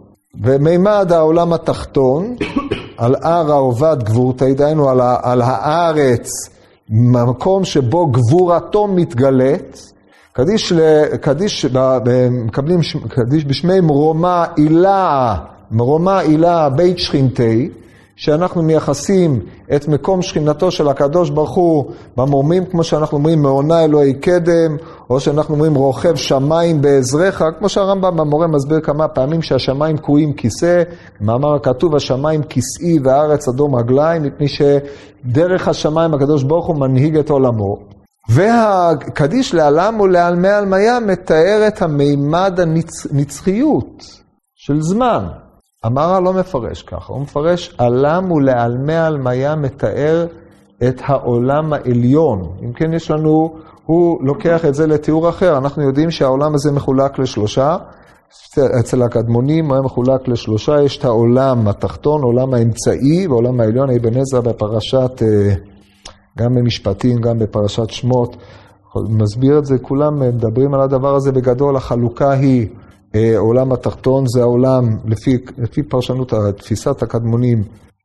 ומימד 0.43 1.13
העולם 1.13 1.53
התחתון, 1.53 2.37
על 2.97 3.15
הר 3.23 3.53
העובד 3.53 3.97
גבורתי, 4.03 4.55
דהיינו 4.55 4.89
על, 4.91 5.01
על 5.23 5.43
הארץ, 5.43 6.31
מקום 6.91 7.65
שבו 7.65 8.07
גבורתו 8.07 8.87
מתגלית. 8.87 9.93
קדיש, 10.33 10.73
קדיש, 11.21 11.67
מקבלים 12.31 12.81
קדיש 13.09 13.45
בשמי 13.45 13.81
מרומה 13.81 14.45
הילה, 14.57 15.37
מרומה 15.71 16.19
הילה 16.19 16.69
בית 16.69 16.99
שכינתי, 16.99 17.71
שאנחנו 18.17 18.63
מייחסים 18.63 19.41
את 19.77 19.89
מקום 19.89 20.23
שכינתו 20.23 20.71
של 20.71 20.89
הקדוש 20.89 21.31
ברוך 21.31 21.55
הוא 21.55 21.85
במורמים, 22.17 22.65
כמו 22.65 22.85
שאנחנו 22.85 23.19
אומרים, 23.19 23.43
מעונה 23.43 23.85
אלוהי 23.85 24.15
קדם, 24.15 24.77
או 25.11 25.21
שאנחנו 25.21 25.55
אומרים 25.55 25.75
רוכב 25.75 26.17
שמיים 26.17 26.83
בעזרך, 26.83 27.43
כמו 27.59 27.69
שהרמב"ם 27.69 28.17
במורה 28.17 28.47
מסביר 28.47 28.81
כמה 28.81 29.09
פעמים 29.09 29.43
שהשמיים 29.43 29.99
קרויים 29.99 30.33
כיסא, 30.33 30.83
מאמר 31.21 31.55
הכתוב, 31.55 31.97
השמיים 31.97 32.43
כיסאי 32.43 32.99
והארץ 33.05 33.49
אדום 33.49 33.75
רגליים, 33.75 34.23
מפני 34.23 34.47
שדרך 34.49 35.69
השמיים 35.69 36.15
הקדוש 36.15 36.43
ברוך 36.43 36.67
הוא 36.67 36.77
מנהיג 36.77 37.17
את 37.17 37.31
עולמו. 37.31 37.77
והקדיש 38.29 39.55
לעלם 39.55 40.01
ולעלמי 40.01 40.49
עלמיה 40.49 41.01
מתאר 41.01 41.65
את 41.69 41.83
המימד 41.83 42.61
הנצחיות 42.61 44.05
של 44.55 44.81
זמן. 44.81 45.44
המהר"ל 45.85 46.23
לא 46.23 46.33
מפרש 46.33 46.83
ככה, 46.83 47.13
הוא 47.13 47.23
מפרש 47.23 47.75
עלם 47.79 48.33
ולעלמי 48.33 48.97
עלמיה 48.97 49.57
מתאר 49.57 50.27
את 50.89 51.01
העולם 51.05 51.73
העליון. 51.73 52.53
אם 52.63 52.73
כן 52.73 52.93
יש 52.93 53.11
לנו, 53.11 53.57
הוא 53.87 54.19
לוקח 54.25 54.65
את 54.65 54.75
זה 54.75 54.87
לתיאור 54.87 55.29
אחר, 55.29 55.59
אנחנו 55.59 55.83
יודעים 55.83 56.11
שהעולם 56.11 56.55
הזה 56.55 56.73
מחולק 56.73 57.19
לשלושה, 57.19 57.77
אצל 58.81 59.03
הקדמונים 59.03 59.67
הוא 59.67 59.75
היה 59.75 59.83
מחולק 59.83 60.29
לשלושה, 60.29 60.83
יש 60.83 60.97
את 60.99 61.05
העולם 61.05 61.69
התחתון, 61.69 62.23
עולם 62.23 62.55
האמצעי 62.55 63.27
ועולם 63.27 63.61
העליון, 63.61 63.91
אבן 63.91 64.17
עזרא 64.17 64.41
בפרשת, 64.41 65.23
אה, 65.23 65.55
גם 66.39 66.55
במשפטים, 66.55 67.21
גם 67.21 67.39
בפרשת 67.39 67.91
שמות, 67.91 68.37
מסביר 69.09 69.59
את 69.59 69.65
זה, 69.65 69.79
כולם 69.79 70.21
מדברים 70.21 70.75
על 70.75 70.81
הדבר 70.81 71.15
הזה 71.15 71.33
בגדול, 71.33 71.77
החלוקה 71.77 72.31
היא 72.31 72.69
העולם 73.15 73.71
אה, 73.71 73.75
התחתון 73.75 74.25
זה 74.27 74.41
העולם, 74.41 74.85
לפי, 75.05 75.39
לפי 75.59 75.83
פרשנות 75.83 76.33
תפיסת 76.57 77.03
הקדמונים, 77.03 77.63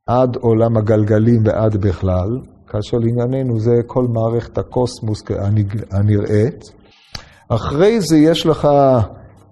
עד 0.07 0.35
עולם 0.35 0.77
הגלגלים 0.77 1.41
ועד 1.45 1.75
בכלל, 1.75 2.39
כאשר 2.67 2.97
לענייננו 2.97 3.59
זה 3.59 3.81
כל 3.87 4.07
מערכת 4.07 4.57
הקוסמוס 4.57 5.23
הנראית. 5.91 6.63
אחרי 7.49 8.01
זה 8.01 8.17
יש 8.17 8.45
לך, 8.45 8.67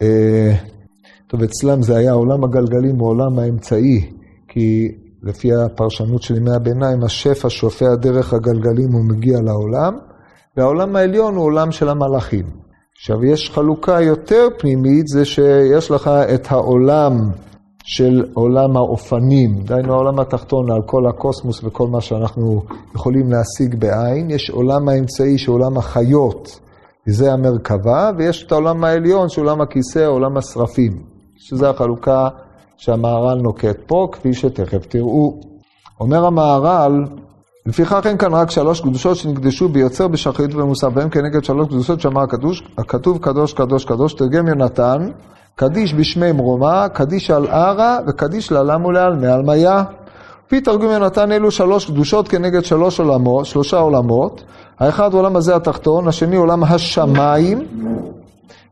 אה, 0.02 0.56
טוב, 1.28 1.44
אצלם 1.44 1.82
זה 1.82 1.98
היה 1.98 2.12
עולם 2.12 2.44
הגלגלים 2.44 2.96
הוא 3.00 3.10
עולם 3.10 3.40
האמצעי, 3.40 4.12
כי 4.48 4.92
לפי 5.24 5.54
הפרשנות 5.54 6.22
של 6.22 6.36
ימי 6.36 6.52
הביניים, 6.52 7.04
השפע 7.04 7.50
שופע 7.50 7.96
דרך 7.96 8.34
הגלגלים 8.34 8.96
ומגיע 8.96 9.42
לעולם, 9.42 9.98
והעולם 10.58 10.96
העליון 10.96 11.36
הוא 11.36 11.46
עולם 11.46 11.72
של 11.72 11.90
המלאכים. 11.90 12.67
עכשיו, 13.00 13.26
יש 13.26 13.52
חלוקה 13.54 14.02
יותר 14.02 14.48
פנימית, 14.58 15.08
זה 15.08 15.26
שיש 15.26 15.92
לך 15.92 16.08
את 16.08 16.52
העולם 16.52 17.12
של 17.84 18.26
עולם 18.34 18.78
האופנים, 18.78 19.62
דהיינו 19.64 19.94
העולם 19.94 20.20
התחתון 20.20 20.72
על 20.72 20.82
כל 20.86 21.08
הקוסמוס 21.08 21.64
וכל 21.64 21.88
מה 21.88 22.02
שאנחנו 22.02 22.62
יכולים 22.96 23.32
להשיג 23.32 23.76
בעין, 23.80 24.30
יש 24.30 24.50
עולם 24.50 24.90
האמצעי 24.90 25.38
שהוא 25.38 25.56
עולם 25.56 25.78
החיות, 25.78 26.60
וזה 27.08 27.34
המרכבה, 27.34 28.12
ויש 28.18 28.44
את 28.44 28.52
העולם 28.52 28.84
העליון 28.84 29.30
שהוא 29.30 29.46
עולם 29.46 29.62
הכיסא, 29.62 30.06
עולם 30.06 30.38
השרפים, 30.38 31.04
שזו 31.36 31.70
החלוקה 31.70 32.28
שהמהר"ל 32.78 33.40
נוקט 33.42 33.78
פה, 33.88 34.08
כפי 34.12 34.34
שתכף 34.34 34.86
תראו. 34.86 35.40
אומר 36.00 36.26
המהר"ל, 36.26 37.06
לפיכך 37.68 38.02
אין 38.06 38.18
כאן 38.18 38.34
רק 38.34 38.52
שלוש 38.52 38.82
קדושות 38.82 39.18
שנקדשו 39.18 39.70
ביוצר, 39.70 40.08
בשחרית 40.08 40.56
ובמוסף, 40.56 40.88
והם 40.94 41.10
כנגד 41.10 41.44
שלוש 41.44 41.68
קדושות 41.68 42.02
שאמר 42.02 42.22
הקדוש, 42.22 42.64
הכתוב 42.78 43.18
קדוש 43.18 43.54
קדוש 43.54 43.86
קדוש, 43.86 44.14
תרגם 44.14 44.48
יונתן, 44.48 45.10
קדיש 45.56 45.94
בשמי 45.94 46.32
מרומה, 46.32 46.90
קדיש 46.90 47.32
על 47.32 47.48
ערה 47.48 48.00
וקדיש 48.08 48.52
לעלם 48.52 48.86
ולעלמי 48.86 49.28
עלמיה. 49.28 49.84
לפי 50.48 50.62
תרגום 50.62 50.92
יונתן 50.92 51.32
אלו 51.32 51.52
שלוש 51.52 51.86
קדושות 51.86 52.28
כנגד 52.28 52.66
שלוש 52.66 53.00
עולמות, 53.00 53.46
שלושה 53.46 53.78
עולמות. 53.78 54.44
האחד 54.80 55.14
עולם 55.14 55.36
הזה 55.36 55.56
התחתון, 55.56 56.08
השני 56.08 56.36
עולם 56.36 56.64
השמיים, 56.64 57.68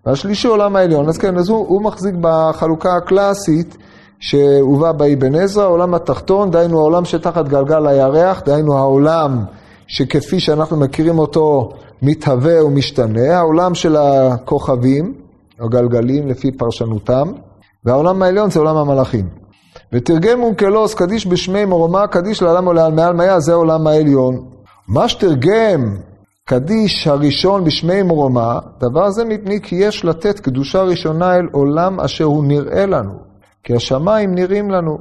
והשלישי 0.05 0.47
עולם 0.47 0.75
העליון. 0.75 1.09
אז 1.09 1.17
כן, 1.17 1.37
אז 1.37 1.49
הוא, 1.49 1.67
הוא 1.67 1.81
מחזיק 1.81 2.15
בחלוקה 2.21 2.95
הקלאסית 2.95 3.77
שהובא 4.19 4.91
באבן 4.91 5.35
עזרא, 5.35 5.63
העולם 5.63 5.93
התחתון, 5.93 6.51
דהיינו 6.51 6.79
העולם 6.79 7.05
שתחת 7.05 7.47
גלגל 7.47 7.87
הירח, 7.87 8.41
דהיינו 8.45 8.77
העולם 8.77 9.43
שכפי 9.87 10.39
שאנחנו 10.39 10.77
מכירים 10.77 11.19
אותו 11.19 11.69
מתהווה 12.01 12.65
ומשתנה, 12.65 13.37
העולם 13.37 13.75
של 13.75 13.95
הכוכבים, 13.95 15.13
הגלגלים 15.59 16.27
לפי 16.27 16.51
פרשנותם, 16.51 17.31
והעולם 17.85 18.21
העליון 18.21 18.49
זה 18.49 18.59
עולם 18.59 18.77
המלאכים. 18.77 19.25
ותרגם 19.93 20.43
אונקלוס 20.43 20.93
קדיש 20.93 21.27
בשמי 21.27 21.65
מרומה, 21.65 22.07
קדיש 22.07 22.41
לעלם 22.41 22.65
עולה 22.65 22.85
על 22.85 22.93
מעל 22.93 23.13
מאה, 23.13 23.39
זה 23.39 23.53
עולם 23.53 23.87
העליון. 23.87 24.45
מה 24.87 25.09
שתרגם 25.09 25.95
קדיש 26.45 27.07
הראשון 27.07 27.63
בשמי 27.63 28.03
מרומה, 28.03 28.59
דבר 28.79 29.09
זה 29.09 29.25
מפני 29.25 29.61
כי 29.61 29.75
יש 29.75 30.05
לתת 30.05 30.39
קדושה 30.39 30.81
ראשונה 30.81 31.35
אל 31.35 31.47
עולם 31.51 31.99
אשר 31.99 32.23
הוא 32.23 32.45
נראה 32.45 32.85
לנו. 32.85 33.13
כי 33.65 33.75
השמיים 33.75 34.35
נראים 34.35 34.71
לנו, 34.71 34.97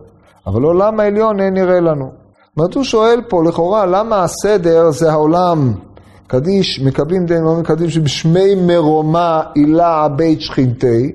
אבל 0.47 0.63
עולם 0.63 1.01
העליון 1.01 1.41
אין 1.41 1.55
נראה 1.55 1.81
לנו. 1.81 2.11
זאת 2.57 2.75
הוא 2.75 2.85
שואל 2.85 3.21
פה 3.29 3.43
לכאורה 3.45 3.87
למה 3.87 4.23
הסדר 4.23 4.91
זה 4.91 5.13
העולם 5.13 5.73
קדיש, 6.27 6.81
מקבלים 6.81 7.27
דין 7.27 7.45
אומרים 7.47 7.65
קדיש 7.65 7.99
בשמי 7.99 8.55
מרומה 8.67 9.43
הילה 9.55 10.09
בית 10.09 10.41
שכינתי, 10.41 11.13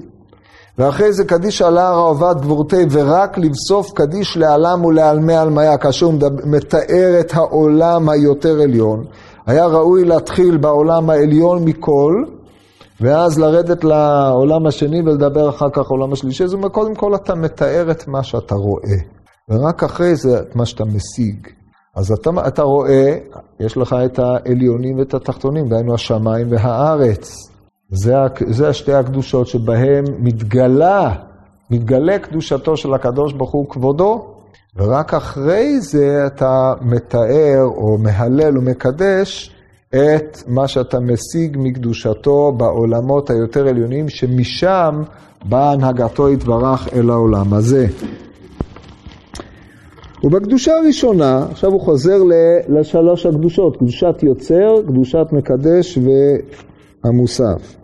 ואחרי 0.78 1.14
זה 1.14 1.26
קדיש 1.26 1.62
על 1.62 1.78
הר 1.78 1.94
העובד 1.94 2.36
גבורתי, 2.42 2.86
ורק 2.92 3.38
לבסוף 3.38 3.92
קדיש 3.94 4.38
לעלם 4.38 4.86
ולעלמי 4.86 5.34
עלמיה, 5.34 5.78
כאשר 5.78 6.06
הוא 6.06 6.14
מתאר 6.46 7.20
את 7.20 7.34
העולם 7.34 8.10
היותר 8.10 8.62
עליון. 8.62 9.04
היה 9.46 9.66
ראוי 9.66 10.06
להתחיל 10.06 10.58
בעולם 10.58 11.10
העליון 11.10 11.66
מכל, 11.66 12.24
ואז 13.02 13.40
לרדת 13.40 13.84
לעולם 13.84 14.66
השני 14.68 15.02
ולדבר 15.02 15.50
אחר 15.50 15.70
כך 15.70 15.88
עולם 15.88 16.14
השלישי, 16.14 16.48
זאת 16.48 16.58
אומרת, 16.58 16.72
קודם 16.72 16.96
כל 16.96 17.16
אתה 17.16 17.36
מתאר 17.36 17.92
את 17.92 18.08
מה 18.08 18.24
שאתה 18.24 18.56
רואה, 18.56 18.98
ורק 19.50 19.84
אחרי 19.84 20.16
זה 20.16 20.40
את 20.40 20.56
מה 20.56 20.66
שאתה 20.66 20.86
משיג. 20.86 21.48
אז 21.96 22.12
אתה, 22.12 22.30
אתה 22.48 22.62
רואה, 22.62 23.18
יש 23.60 23.78
לך 23.78 23.96
את 24.06 24.20
העליונים 24.20 25.00
ואת 25.00 25.14
התחתונים, 25.14 25.68
דהיינו 25.70 25.94
השמיים 25.94 26.52
והארץ. 26.52 27.50
זה, 27.90 28.14
זה 28.48 28.70
השתי 28.70 28.94
הקדושות 28.94 29.48
שבהם 29.48 30.04
מתגלה, 30.20 31.16
מתגלה 31.70 32.20
קדושתו 32.20 32.78
של 32.78 32.94
הקדוש 32.94 33.34
ברוך 33.34 33.52
הוא 33.52 33.70
כבודו, 33.70 34.36
ורק 34.76 35.14
אחרי 35.14 35.82
זה 35.82 36.24
אתה 36.28 36.74
מתאר 36.82 37.64
או 37.64 37.98
מהלל 37.98 38.58
ומקדש 38.58 39.56
את 39.96 40.38
מה 40.48 40.68
שאתה 40.68 41.00
משיג 41.00 41.58
מקדושתו 41.60 42.52
בעולמות 42.58 43.30
היותר 43.30 43.68
עליונים, 43.68 44.10
שמשם 44.10 45.02
באה 45.46 45.72
הנהגתו 45.72 46.30
יתברך 46.30 46.94
אל 46.94 47.10
העולם 47.10 47.54
הזה. 47.54 47.88
ובקדושה 50.24 50.78
הראשונה, 50.78 51.46
עכשיו 51.52 51.72
הוא 51.72 51.82
חוזר 51.82 52.18
לשלוש 52.68 53.26
הקדושות, 53.26 53.78
קדושת 53.78 54.24
יוצר, 54.24 54.82
קדושת 54.88 55.26
מקדש 55.32 56.00
והמוסף. 57.04 57.76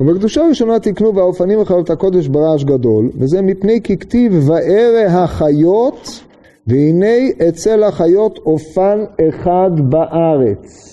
ובקדושה 0.00 0.44
הראשונה 0.44 0.78
תקנו 0.78 1.14
והאופנים 1.14 1.60
וחיות 1.60 1.90
הקודש 1.90 2.26
ברעש 2.28 2.64
גדול, 2.64 3.10
וזה 3.18 3.42
מפני 3.42 3.80
כי 3.84 3.98
כתיב 3.98 4.48
וארא 4.48 5.22
החיות, 5.22 6.24
והנה 6.66 7.48
אצל 7.48 7.82
החיות 7.82 8.38
אופן 8.38 9.04
אחד 9.28 9.70
בארץ. 9.90 10.92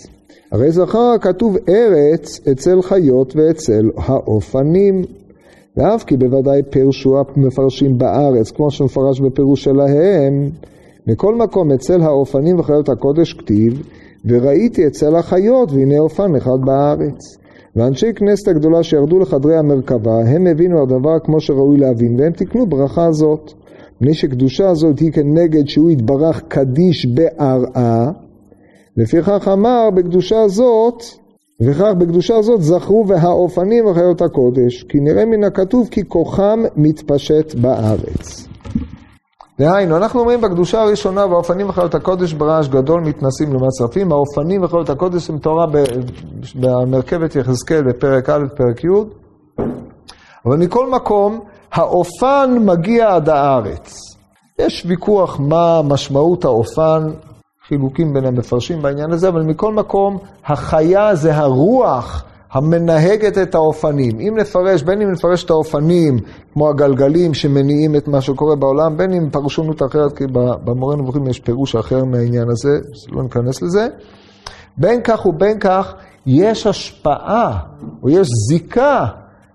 הרי 0.52 0.72
זכר 0.72 1.12
הכתוב 1.16 1.58
ארץ 1.70 2.48
אצל 2.52 2.82
חיות 2.82 3.36
ואצל 3.36 3.90
האופנים. 3.98 5.02
ואף 5.78 6.04
כי 6.04 6.18
בוודאי 6.18 6.62
פירשו 6.70 7.18
המפרשים 7.20 7.98
בארץ, 7.98 8.52
כמו 8.52 8.72
שמפרש 8.72 9.22
בפירוש 9.22 9.64
שלהם, 9.64 10.50
מכל 11.08 11.36
מקום 11.36 11.72
אצל 11.72 12.02
האופנים 12.02 12.60
וחיות 12.60 12.90
הקודש 12.90 13.34
כתיב, 13.34 13.82
וראיתי 14.26 14.88
אצל 14.88 15.16
החיות 15.16 15.72
והנה 15.72 16.00
אופן 16.00 16.36
אחד 16.36 16.58
בארץ. 16.66 17.38
ואנשי 17.76 18.14
כנסת 18.14 18.48
הגדולה 18.48 18.84
שירדו 18.84 19.20
לחדרי 19.20 19.58
המרכבה, 19.58 20.20
הם 20.28 20.48
הבינו 20.48 20.82
הדבר 20.82 21.20
כמו 21.24 21.40
שראוי 21.40 21.78
להבין, 21.78 22.20
והם 22.20 22.32
תיקנו 22.32 22.66
ברכה 22.66 23.12
זאת. 23.12 23.54
מפני 24.02 24.14
שקדושה 24.14 24.70
הזאת 24.70 25.00
היא 25.00 25.12
כנגד 25.12 25.68
שהוא 25.68 25.92
יתברך 25.92 26.42
קדיש 26.48 27.06
בארעה, 27.06 28.12
לפיכך 29.00 29.48
אמר 29.54 29.90
בקדושה 29.96 30.48
זאת, 30.48 31.04
וכך 31.62 31.92
בקדושה 32.00 32.42
זאת 32.42 32.62
זכרו 32.62 33.08
והאופנים 33.08 33.86
וחיות 33.86 34.22
הקודש, 34.22 34.84
כי 34.84 34.98
נראה 35.00 35.26
מן 35.26 35.44
הכתוב 35.44 35.88
כי 35.92 36.02
כוחם 36.08 36.60
מתפשט 36.76 37.56
בארץ. 37.56 38.48
דהיינו, 39.60 39.98
אנחנו 39.98 40.20
אומרים 40.20 40.42
בקדושה 40.42 40.82
הראשונה, 40.82 41.26
והאופנים 41.26 41.70
וחיות 41.70 41.96
הקודש 41.96 42.34
ברעש 42.34 42.68
גדול 42.68 43.02
מתנסים 43.02 43.54
למצרפים, 43.54 44.12
האופנים 44.12 44.64
וחיות 44.64 44.90
הקודש 44.90 45.30
הם 45.30 45.38
תורה 45.38 45.66
במרכבת 46.56 47.36
יחזקאל 47.36 47.82
בפרק 47.82 48.30
א', 48.30 48.44
פרק 48.56 48.84
י', 48.84 48.88
אבל 50.46 50.58
מכל 50.58 50.90
מקום, 50.90 51.40
האופן 51.72 52.58
מגיע 52.66 53.16
עד 53.16 53.30
הארץ. 53.30 53.94
יש 54.60 54.86
ויכוח 54.88 55.40
מה 55.40 55.82
משמעות 55.82 56.46
האופן, 56.46 57.10
חילוקים 57.70 58.14
בין 58.14 58.26
המפרשים 58.26 58.82
בעניין 58.82 59.12
הזה, 59.12 59.28
אבל 59.28 59.42
מכל 59.42 59.74
מקום, 59.74 60.18
החיה 60.46 61.16
זה 61.16 61.36
הרוח 61.36 62.24
המנהגת 62.52 63.38
את 63.38 63.56
האופנים. 63.56 64.20
אם 64.20 64.38
נפרש, 64.38 64.84
בין 64.84 65.02
אם 65.02 65.12
נפרש 65.12 65.44
את 65.44 65.50
האופנים 65.50 66.20
כמו 66.54 66.70
הגלגלים 66.70 67.34
שמניעים 67.34 67.96
את 67.96 68.08
מה 68.08 68.22
שקורה 68.22 68.56
בעולם, 68.56 68.98
בין 68.98 69.14
אם 69.14 69.30
פרשונות 69.30 69.84
אחרת, 69.84 70.18
כי 70.18 70.24
במורה 70.64 70.96
נבוכים 70.96 71.28
יש 71.28 71.40
פירוש 71.40 71.76
אחר 71.76 72.04
מהעניין 72.06 72.50
הזה, 72.50 72.80
לא 73.12 73.24
ניכנס 73.24 73.62
לזה. 73.62 73.88
בין 74.78 75.02
כך 75.04 75.26
ובין 75.26 75.60
כך, 75.60 75.94
יש 76.26 76.68
השפעה, 76.68 77.60
או 78.04 78.10
יש 78.10 78.28
זיקה 78.50 79.06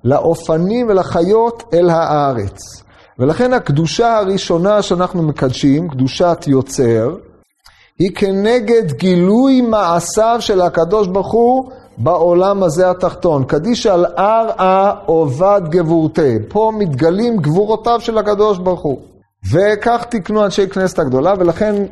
לאופנים 0.05 0.89
ולחיות 0.89 1.63
אל 1.73 1.91
הארץ. 1.91 2.85
ולכן 3.19 3.53
הקדושה 3.53 4.19
הראשונה 4.19 4.83
שאנחנו 4.83 5.23
מקדשים, 5.23 5.89
קדושת 5.89 6.45
יוצר, 6.47 7.17
היא 7.99 8.11
כנגד 8.15 8.93
גילוי 8.93 9.61
מעשיו 9.61 10.37
של 10.41 10.61
הקדוש 10.61 11.09
ברוך 11.09 11.33
הוא 11.33 11.65
בעולם 11.99 12.63
הזה 12.63 12.91
התחתון. 12.91 13.45
קדיש 13.45 13.87
על 13.87 14.07
ארעה 14.19 14.95
עובד 15.07 15.61
גבורתי. 15.69 16.39
פה 16.49 16.73
מתגלים 16.79 17.37
גבורותיו 17.37 18.01
של 18.01 18.19
הקדוש 18.19 18.59
ברוך 18.59 18.83
הוא. 18.83 18.99
וכך 19.53 20.05
תקנו 20.11 20.45
אנשי 20.45 20.69
כנסת 20.69 20.99
הגדולה, 20.99 21.35
ולכן 21.39 21.85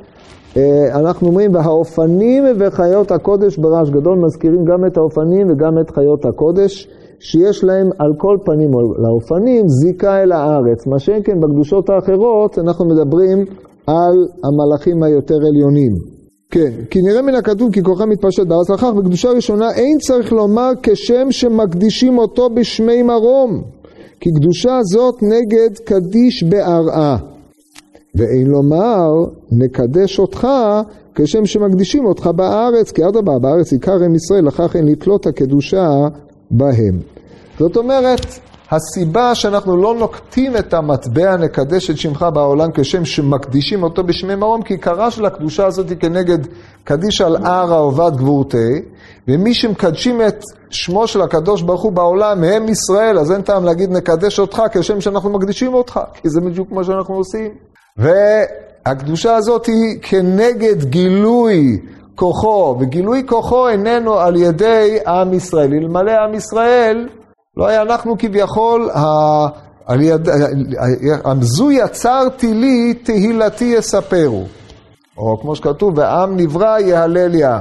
אה, 0.56 1.00
אנחנו 1.00 1.28
אומרים, 1.28 1.54
והאופנים 1.54 2.44
וחיות 2.58 3.10
הקודש 3.12 3.56
ברעש 3.56 3.90
גדול 3.90 4.18
מזכירים 4.18 4.64
גם 4.64 4.86
את 4.86 4.96
האופנים 4.96 5.50
וגם 5.50 5.78
את 5.80 5.90
חיות 5.90 6.24
הקודש, 6.24 6.88
שיש 7.20 7.64
להם 7.64 7.90
על 7.98 8.12
כל 8.18 8.36
פנים 8.44 8.70
לאופנים 8.98 9.68
זיקה 9.68 10.22
אל 10.22 10.32
הארץ. 10.32 10.86
מה 10.86 10.98
שאין 10.98 11.22
כן 11.24 11.40
בקדושות 11.40 11.90
האחרות, 11.90 12.58
אנחנו 12.58 12.84
מדברים 12.84 13.44
על 13.86 14.16
המלאכים 14.44 15.02
היותר 15.02 15.36
עליונים. 15.48 15.92
כן, 16.50 16.70
כי 16.90 17.02
נראה 17.02 17.22
מן 17.22 17.34
הכתוב 17.34 17.72
כי 17.72 17.82
כוחם 17.82 18.08
מתפשט 18.08 18.46
בארץ 18.46 18.70
לכך 18.70 18.90
בקדושה 18.96 19.30
ראשונה 19.30 19.72
אין 19.74 19.98
צריך 19.98 20.32
לומר 20.32 20.70
כשם 20.82 21.26
שמקדישים 21.30 22.18
אותו 22.18 22.50
בשמי 22.50 23.02
מרום. 23.02 23.62
כי 24.20 24.30
קדושה 24.30 24.78
זאת 24.82 25.22
נגד 25.22 25.78
קדיש 25.84 26.42
בארעה 26.42 27.16
ואין 28.14 28.46
לומר 28.46 29.08
נקדש 29.52 30.18
אותך 30.18 30.48
כשם 31.14 31.46
שמקדישים 31.46 32.04
אותך 32.04 32.26
בארץ 32.36 32.90
כי 32.92 33.02
אדרבה 33.08 33.38
בארץ 33.38 33.72
עיקר 33.72 34.04
עם 34.04 34.14
ישראל 34.14 34.46
לכך 34.46 34.76
אין 34.76 34.86
לתלות 34.86 35.26
הקדושה 35.26 35.88
בהם. 36.50 36.98
זאת 37.58 37.76
אומרת 37.76 38.26
הסיבה 38.72 39.34
שאנחנו 39.34 39.76
לא 39.76 39.94
נוקטים 39.94 40.56
את 40.56 40.74
המטבע 40.74 41.36
נקדש 41.36 41.90
את 41.90 41.98
שמך 41.98 42.26
בעולם 42.34 42.68
כשם 42.74 43.04
שמקדישים 43.04 43.82
אותו 43.82 44.04
בשמי 44.04 44.34
מרום, 44.34 44.62
כי 44.62 44.74
עיקרה 44.74 45.10
של 45.10 45.26
הקדושה 45.26 45.66
הזאת 45.66 45.90
היא 45.90 45.96
כנגד 45.96 46.38
קדיש 46.84 47.20
על 47.20 47.36
ערא 47.36 47.78
עובד 47.78 48.16
גבורתי, 48.16 48.82
ומי 49.28 49.54
שמקדשים 49.54 50.22
את 50.28 50.44
שמו 50.70 51.06
של 51.06 51.22
הקדוש 51.22 51.62
ברוך 51.62 51.82
הוא 51.82 51.92
בעולם 51.92 52.44
הם 52.44 52.68
ישראל, 52.68 53.18
אז 53.18 53.32
אין 53.32 53.42
טעם 53.42 53.64
להגיד 53.64 53.90
נקדש 53.90 54.38
אותך 54.38 54.62
כשם 54.72 55.00
שאנחנו 55.00 55.30
מקדישים 55.30 55.74
אותך, 55.74 56.00
כי 56.14 56.28
זה 56.28 56.40
בדיוק 56.40 56.72
מה 56.72 56.84
שאנחנו 56.84 57.14
עושים. 57.14 57.50
והקדושה 57.96 59.34
הזאת 59.34 59.66
היא 59.66 59.98
כנגד 60.02 60.84
גילוי 60.84 61.80
כוחו, 62.14 62.76
וגילוי 62.80 63.22
כוחו 63.26 63.68
איננו 63.68 64.18
על 64.18 64.36
ידי 64.36 64.98
עם 65.06 65.32
ישראל. 65.32 65.74
אלמלא 65.74 66.12
עם 66.12 66.34
ישראל, 66.34 67.08
לא 67.56 67.66
היה 67.66 67.82
אנחנו 67.82 68.18
כביכול, 68.18 68.90
זו 71.40 71.70
יצרתי 71.70 72.54
לי 72.54 72.94
תהילתי 72.94 73.64
יספרו. 73.64 74.44
או 75.18 75.40
כמו 75.40 75.56
שכתוב, 75.56 75.98
ועם 75.98 76.36
נברא 76.36 76.78
יהלל 76.78 77.34
יה. 77.34 77.60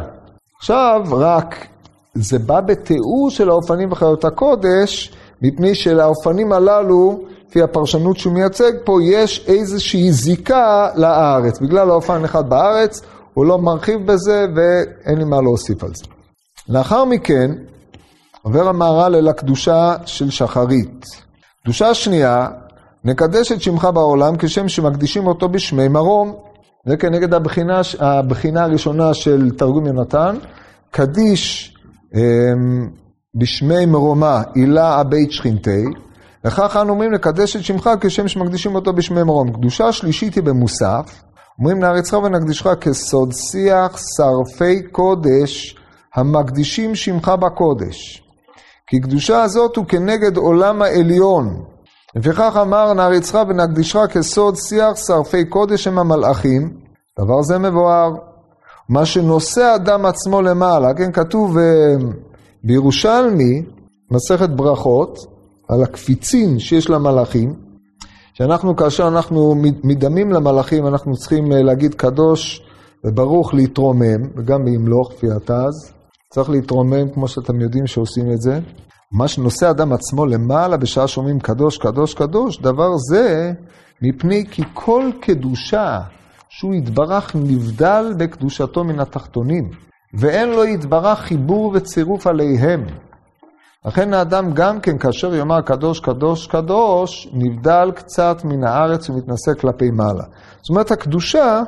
עכשיו, 0.57 1.01
רק 1.11 1.67
זה 2.13 2.39
בא 2.39 2.61
בתיאור 2.61 3.29
של 3.29 3.49
האופנים 3.49 3.91
וחיות 3.91 4.25
הקודש, 4.25 5.13
מפני 5.41 5.75
שלאופנים 5.75 6.53
הללו, 6.53 7.21
לפי 7.47 7.61
הפרשנות 7.61 8.17
שהוא 8.17 8.33
מייצג 8.33 8.71
פה, 8.83 8.97
יש 9.03 9.45
איזושהי 9.47 10.11
זיקה 10.11 10.89
לארץ. 10.95 11.59
בגלל 11.59 11.89
האופן 11.89 12.23
אחד 12.23 12.49
בארץ, 12.49 13.01
הוא 13.33 13.45
לא 13.45 13.57
מרחיב 13.57 14.11
בזה 14.11 14.45
ואין 14.55 15.17
לי 15.17 15.23
מה 15.23 15.41
להוסיף 15.41 15.83
על 15.83 15.89
זה. 15.93 16.05
לאחר 16.69 17.05
מכן, 17.05 17.51
עובר 18.41 18.67
המהר"ל 18.67 19.15
אל 19.15 19.27
הקדושה 19.27 19.95
של 20.05 20.29
שחרית. 20.29 21.05
קדושה 21.63 21.93
שנייה, 21.93 22.47
נקדש 23.03 23.51
את 23.51 23.61
שמך 23.61 23.85
בעולם 23.93 24.37
כשם 24.39 24.69
שמקדישים 24.69 25.27
אותו 25.27 25.49
בשמי 25.49 25.87
מרום. 25.87 26.35
זה 26.85 26.97
כנגד 26.97 27.33
הבחינה, 27.33 27.81
הבחינה 27.99 28.63
הראשונה 28.63 29.13
של 29.13 29.49
תרגום 29.57 29.85
יונתן, 29.85 30.35
קדיש 30.91 31.75
אמ, 32.15 32.89
בשמי 33.35 33.85
מרומה 33.85 34.41
הילה 34.55 34.95
הבית 34.95 35.31
שכינתי, 35.31 35.83
וכך 36.45 36.77
אנו 36.81 36.89
אומרים 36.89 37.11
לקדש 37.11 37.55
את 37.55 37.63
שמך 37.63 37.89
כשם 38.01 38.27
שמקדישים 38.27 38.75
אותו 38.75 38.93
בשמי 38.93 39.23
מרום. 39.23 39.53
קדושה 39.53 39.91
שלישית 39.91 40.35
היא 40.35 40.43
במוסף, 40.43 41.21
אומרים 41.59 41.79
נעריצך 41.79 42.13
ונקדישך 42.13 42.67
כסוד 42.81 43.31
שיח 43.31 43.97
שרפי 43.97 44.81
קודש 44.91 45.77
המקדישים 46.15 46.95
שמך 46.95 47.27
בקודש. 47.29 48.30
כי 48.91 48.99
קדושה 48.99 49.43
הזאת 49.43 49.75
הוא 49.75 49.85
כנגד 49.85 50.37
עולם 50.37 50.81
העליון. 50.81 51.63
לפיכך 52.15 52.57
אמר 52.61 52.93
נעריצך 52.93 53.39
ונקדישך 53.49 53.99
כסוד 54.13 54.55
שיח 54.55 54.95
שרפי 55.07 55.45
קודש 55.45 55.87
הם 55.87 55.99
המלאכים, 55.99 56.73
דבר 57.19 57.41
זה 57.41 57.57
מבואר. 57.57 58.11
מה 58.89 59.05
שנושא 59.05 59.75
אדם 59.75 60.05
עצמו 60.05 60.41
למעלה, 60.41 60.93
כן, 60.93 61.11
כתוב 61.11 61.57
uh, 61.57 61.61
בירושלמי, 62.63 63.61
מסכת 64.11 64.49
ברכות, 64.49 65.17
על 65.67 65.83
הקפיצים 65.83 66.59
שיש 66.59 66.89
למלאכים, 66.89 67.53
שאנחנו, 68.33 68.75
כאשר 68.75 69.07
אנחנו 69.07 69.55
מדמים 69.83 70.31
למלאכים, 70.31 70.87
אנחנו 70.87 71.15
צריכים 71.15 71.51
uh, 71.51 71.55
להגיד 71.55 71.93
קדוש 71.93 72.61
וברוך 73.05 73.53
להתרומם, 73.53 74.21
וגם 74.35 74.65
בימלוך, 74.65 75.11
כפי 75.11 75.27
התז. 75.31 76.00
צריך 76.33 76.49
להתרומם 76.49 77.09
כמו 77.13 77.27
שאתם 77.27 77.61
יודעים 77.61 77.87
שעושים 77.87 78.31
את 78.31 78.41
זה. 78.41 78.59
מה 79.11 79.27
שנושא 79.27 79.69
אדם 79.69 79.93
עצמו 79.93 80.25
למעלה 80.25 80.77
בשעה 80.77 81.07
שאומרים 81.07 81.39
קדוש, 81.39 81.77
קדוש, 81.77 82.13
קדוש, 82.13 82.61
דבר 82.61 82.97
זה 83.09 83.51
מפני 84.01 84.45
כי 84.51 84.63
כל 84.73 85.09
קדושה 85.21 85.99
שהוא 86.49 86.75
יתברך 86.75 87.35
נבדל 87.35 88.13
בקדושתו 88.17 88.83
מן 88.83 88.99
התחתונים, 88.99 89.69
ואין 90.13 90.49
לו 90.49 90.65
יתברך 90.65 91.19
חיבור 91.19 91.71
וצירוף 91.75 92.27
עליהם. 92.27 92.85
לכן 93.85 94.13
האדם 94.13 94.53
גם 94.53 94.79
כן, 94.79 94.97
כאשר 94.97 95.35
יאמר 95.35 95.61
קדוש, 95.61 95.99
קדוש, 95.99 96.47
קדוש, 96.47 97.29
נבדל 97.33 97.91
קצת 97.95 98.41
מן 98.43 98.63
הארץ 98.63 99.09
ומתנשא 99.09 99.53
כלפי 99.61 99.91
מעלה. 99.91 100.23
זאת 100.61 100.69
אומרת, 100.69 100.91
הקדושה 100.91 101.61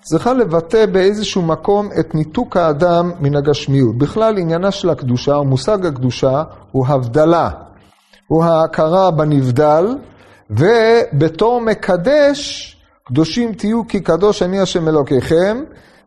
צריכה 0.00 0.32
לבטא 0.32 0.86
באיזשהו 0.86 1.42
מקום 1.42 1.88
את 2.00 2.14
ניתוק 2.14 2.56
האדם 2.56 3.12
מן 3.20 3.36
הגשמיות. 3.36 3.98
בכלל 3.98 4.38
עניינה 4.38 4.70
של 4.70 4.90
הקדושה, 4.90 5.34
או 5.34 5.44
מושג 5.44 5.86
הקדושה, 5.86 6.42
הוא 6.72 6.86
הבדלה. 6.86 7.50
הוא 8.26 8.44
ההכרה 8.44 9.10
בנבדל, 9.10 9.96
ובתור 10.50 11.60
מקדש, 11.60 12.76
קדושים 13.04 13.52
תהיו 13.52 13.88
כי 13.88 14.00
קדוש 14.00 14.42
אני 14.42 14.60
השם 14.60 14.88
אלוקיכם, 14.88 15.64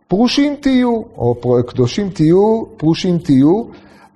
פרושים 0.07 0.55
תהיו, 0.55 1.01
או 1.17 1.35
קדושים 1.67 2.09
תהיו, 2.09 2.63
פרושים 2.77 3.17
תהיו. 3.17 3.63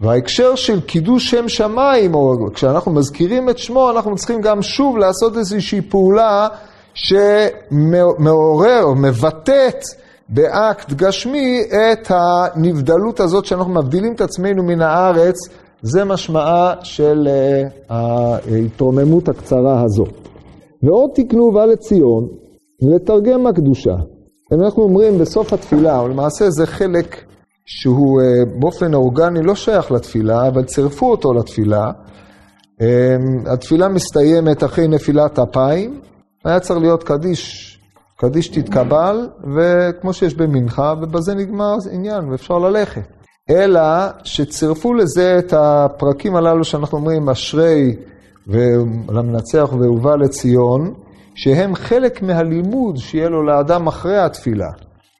וההקשר 0.01 0.55
של 0.55 0.81
קידוש 0.81 1.31
שם 1.31 1.49
שמיים, 1.49 2.15
או 2.15 2.37
כשאנחנו 2.53 2.91
מזכירים 2.91 3.49
את 3.49 3.57
שמו, 3.57 3.91
אנחנו 3.91 4.15
צריכים 4.15 4.41
גם 4.41 4.61
שוב 4.61 4.97
לעשות 4.97 5.37
איזושהי 5.37 5.81
פעולה 5.81 6.47
שמעורר 6.95 8.83
או 8.83 8.95
מבטאת 8.95 9.83
באקט 10.29 10.93
גשמי 10.93 11.61
את 11.61 12.07
הנבדלות 12.09 13.19
הזאת 13.19 13.45
שאנחנו 13.45 13.73
מבדילים 13.73 14.13
את 14.13 14.21
עצמנו 14.21 14.63
מן 14.63 14.81
הארץ, 14.81 15.35
זה 15.81 16.05
משמעה 16.05 16.73
של 16.83 17.27
אה, 17.27 17.63
ההתרוממות 17.89 19.29
הקצרה 19.29 19.83
הזאת. 19.83 20.27
ועוד 20.83 21.09
תקנו 21.15 21.43
ובא 21.43 21.65
לציון 21.65 22.27
לתרגם 22.81 23.47
הקדושה. 23.47 23.95
אנחנו 24.51 24.83
אומרים 24.83 25.17
בסוף 25.17 25.53
התפילה, 25.53 26.01
ולמעשה 26.01 26.49
זה 26.49 26.65
חלק 26.65 27.25
שהוא 27.65 28.21
אה, 28.21 28.25
באופן 28.59 28.93
אורגני 28.93 29.41
לא 29.43 29.55
שייך 29.55 29.91
לתפילה, 29.91 30.47
אבל 30.47 30.63
צירפו 30.63 31.11
אותו 31.11 31.33
לתפילה. 31.33 31.91
אה, 32.81 33.15
התפילה 33.45 33.89
מסתיימת 33.89 34.63
אחרי 34.63 34.87
נפילת 34.87 35.39
אפיים, 35.39 35.99
היה 36.45 36.59
צריך 36.59 36.79
להיות 36.79 37.03
קדיש, 37.03 37.71
קדיש 38.17 38.47
תתקבל, 38.47 39.29
וכמו 39.55 40.13
שיש 40.13 40.33
במנחה, 40.33 40.93
ובזה 41.01 41.35
נגמר 41.35 41.75
עניין, 41.91 42.29
ואפשר 42.29 42.57
ללכת. 42.57 43.01
אלא 43.49 43.81
שצירפו 44.23 44.93
לזה 44.93 45.39
את 45.39 45.53
הפרקים 45.53 46.35
הללו 46.35 46.63
שאנחנו 46.63 46.97
אומרים, 46.97 47.29
אשרי 47.29 47.95
ולמנצח 48.47 49.73
והובא 49.79 50.15
לציון, 50.15 50.93
שהם 51.35 51.75
חלק 51.75 52.21
מהלימוד 52.21 52.97
שיהיה 52.97 53.29
לו 53.29 53.43
לאדם 53.43 53.87
אחרי 53.87 54.17
התפילה. 54.17 54.69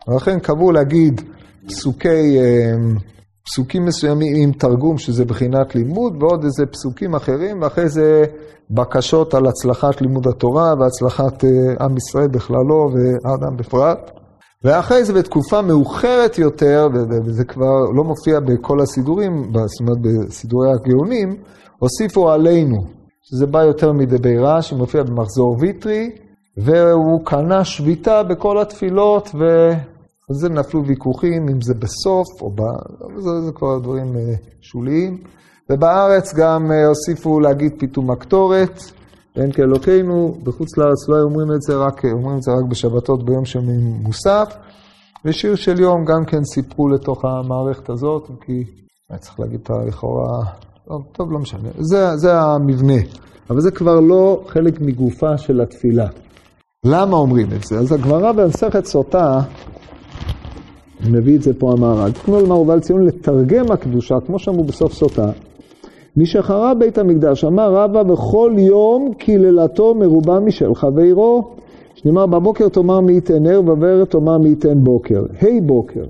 ולכן 0.07 0.39
קבעו 0.39 0.71
להגיד 0.71 1.21
פסוקי, 1.67 2.37
אה, 2.37 2.75
פסוקים 3.45 3.85
מסוימים 3.85 4.35
עם 4.35 4.51
תרגום, 4.51 4.97
שזה 4.97 5.25
בחינת 5.25 5.75
לימוד, 5.75 6.23
ועוד 6.23 6.43
איזה 6.43 6.65
פסוקים 6.65 7.15
אחרים, 7.15 7.61
ואחרי 7.61 7.89
זה 7.89 8.25
בקשות 8.69 9.33
על 9.33 9.47
הצלחת 9.47 10.01
לימוד 10.01 10.27
התורה 10.27 10.73
והצלחת 10.79 11.43
אה, 11.43 11.49
עם 11.85 11.97
ישראל 11.97 12.27
בכללו 12.27 12.89
ואדם 12.93 13.57
בפרט. 13.57 14.11
ואחרי 14.63 15.03
זה 15.03 15.13
בתקופה 15.13 15.61
מאוחרת 15.61 16.37
יותר, 16.37 16.87
וזה 17.25 17.43
כבר 17.43 17.81
לא 17.95 18.03
מופיע 18.03 18.39
בכל 18.39 18.81
הסידורים, 18.81 19.43
זאת 19.43 19.79
אומרת 19.79 19.97
בסידורי 20.01 20.69
הגאונים, 20.71 21.35
הוסיפו 21.79 22.31
עלינו, 22.31 22.77
שזה 23.23 23.45
בא 23.45 23.63
יותר 23.63 23.91
מדבי 23.91 24.37
רעש, 24.37 24.69
שמופיע 24.69 25.03
במחזור 25.03 25.57
ויטרי, 25.59 26.11
והוא 26.57 27.25
קנה 27.25 27.65
שביתה 27.65 28.23
בכל 28.23 28.57
התפילות, 28.61 29.29
וזה 30.31 30.49
נפלו 30.49 30.85
ויכוחים 30.85 31.49
אם 31.49 31.61
זה 31.61 31.73
בסוף 31.73 32.41
או 32.41 32.51
ב... 32.51 32.61
זה, 33.17 33.41
זה 33.41 33.51
כבר 33.51 33.79
דברים 33.79 34.15
אה, 34.17 34.33
שוליים. 34.61 35.17
ובארץ 35.71 36.33
גם 36.33 36.71
אה, 36.71 36.87
הוסיפו 36.87 37.39
להגיד 37.39 37.73
פיתום 37.79 38.11
הקטורת, 38.11 38.79
ואין 39.35 39.51
כאלוקינו, 39.51 40.37
בחוץ 40.43 40.77
לארץ 40.77 41.09
לא 41.09 41.21
אומרים 41.21 41.51
את 41.51 41.61
זה, 41.61 41.75
רק, 41.75 42.05
אומרים 42.05 42.37
את 42.37 42.43
זה 42.43 42.51
רק 42.51 42.69
בשבתות 42.69 43.25
ביום 43.25 43.45
שומעים 43.45 43.79
מוסף. 43.79 44.55
ושיר 45.25 45.55
של 45.55 45.79
יום 45.79 46.05
גם 46.05 46.25
כן 46.25 46.43
סיפרו 46.43 46.89
לתוך 46.89 47.25
המערכת 47.25 47.89
הזאת, 47.89 48.31
כי 48.45 48.63
אני 49.11 49.19
צריך 49.19 49.39
להגיד 49.39 49.59
את 49.63 49.69
לכאורה, 49.87 50.43
טוב, 50.87 51.03
טוב, 51.11 51.31
לא 51.31 51.39
משנה, 51.39 51.69
זה, 51.79 52.15
זה 52.15 52.39
המבנה, 52.39 53.01
אבל 53.49 53.61
זה 53.61 53.71
כבר 53.71 53.99
לא 53.99 54.43
חלק 54.47 54.81
מגופה 54.81 55.37
של 55.37 55.61
התפילה. 55.61 56.07
למה 56.85 57.17
אומרים 57.17 57.47
את 57.53 57.63
זה? 57.63 57.79
אז 57.79 57.91
הגמרא 57.91 58.31
במסכת 58.31 58.85
סוטה, 58.85 59.41
מביא 61.11 61.35
את 61.37 61.41
זה 61.41 61.53
פה 61.53 61.71
המהר"ל, 61.71 62.11
תקנו 62.11 62.41
למר 62.41 62.59
ובא 62.59 62.75
לציון 62.75 63.05
לתרגם 63.05 63.71
הקדושה, 63.71 64.15
כמו 64.25 64.39
שאמרו 64.39 64.63
בסוף 64.63 64.93
סוטה. 64.93 65.29
מי 66.17 66.25
שחרב 66.25 66.77
בית 66.79 66.97
המקדש, 66.97 67.43
אמר 67.43 67.73
רבא 67.73 68.03
בכל 68.03 68.53
יום 68.57 69.11
קללתו 69.17 69.95
מרובה 69.95 70.39
משל 70.39 70.75
חברו, 70.75 71.43
שנאמר 71.95 72.25
בבוקר 72.25 72.69
תאמר 72.69 72.99
מי 72.99 73.13
ייתן 73.13 73.45
ערב, 73.45 73.69
ובערב 73.69 74.05
תאמר 74.05 74.37
מי 74.37 74.49
ייתן 74.49 74.83
בוקר. 74.83 75.23
היי 75.41 75.57
hey, 75.57 75.61
בוקר. 75.61 76.03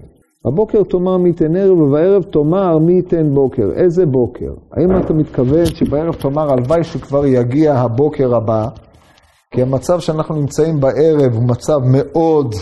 בבוקר 0.45 0.83
תאמר 0.83 1.17
מי 1.17 1.29
ייתן 1.29 1.55
ערב, 1.55 1.81
ובערב 1.81 2.23
תאמר 2.23 2.77
מי 2.77 2.93
ייתן 2.93 3.33
בוקר. 3.33 3.71
איזה 3.75 4.05
בוקר? 4.05 4.53
האם 4.71 4.97
אתה 4.97 5.13
מתכוון 5.13 5.65
שבערב 5.65 6.13
תאמר 6.13 6.51
הלוואי 6.51 6.83
שכבר 6.83 7.25
יגיע 7.25 7.73
הבוקר 7.73 8.35
הבא? 8.35 8.67
כי 9.51 9.61
המצב 9.61 9.99
שאנחנו 9.99 10.35
נמצאים 10.35 10.79
בערב 10.79 11.33
הוא 11.33 11.43
מצב 11.43 11.77
מאוד 11.85 12.55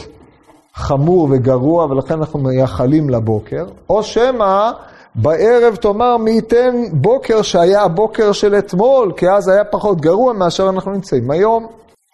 חמור 0.76 1.28
וגרוע, 1.32 1.86
ולכן 1.86 2.14
אנחנו 2.14 2.40
מייחלים 2.40 3.10
לבוקר. 3.10 3.66
או 3.90 4.04
שמא 4.04 4.72
בערב 5.16 5.76
תאמר 5.76 6.18
מי 6.18 6.32
ייתן 6.32 6.76
בוקר 6.92 7.42
שהיה 7.42 7.82
הבוקר 7.82 8.32
של 8.32 8.56
אתמול, 8.56 9.12
כי 9.18 9.30
אז 9.30 9.48
היה 9.48 9.64
פחות 9.64 10.02
גרוע 10.02 10.34
מאשר 10.34 10.70
אנחנו 10.70 10.92
נמצאים 10.92 11.32
היום, 11.32 11.68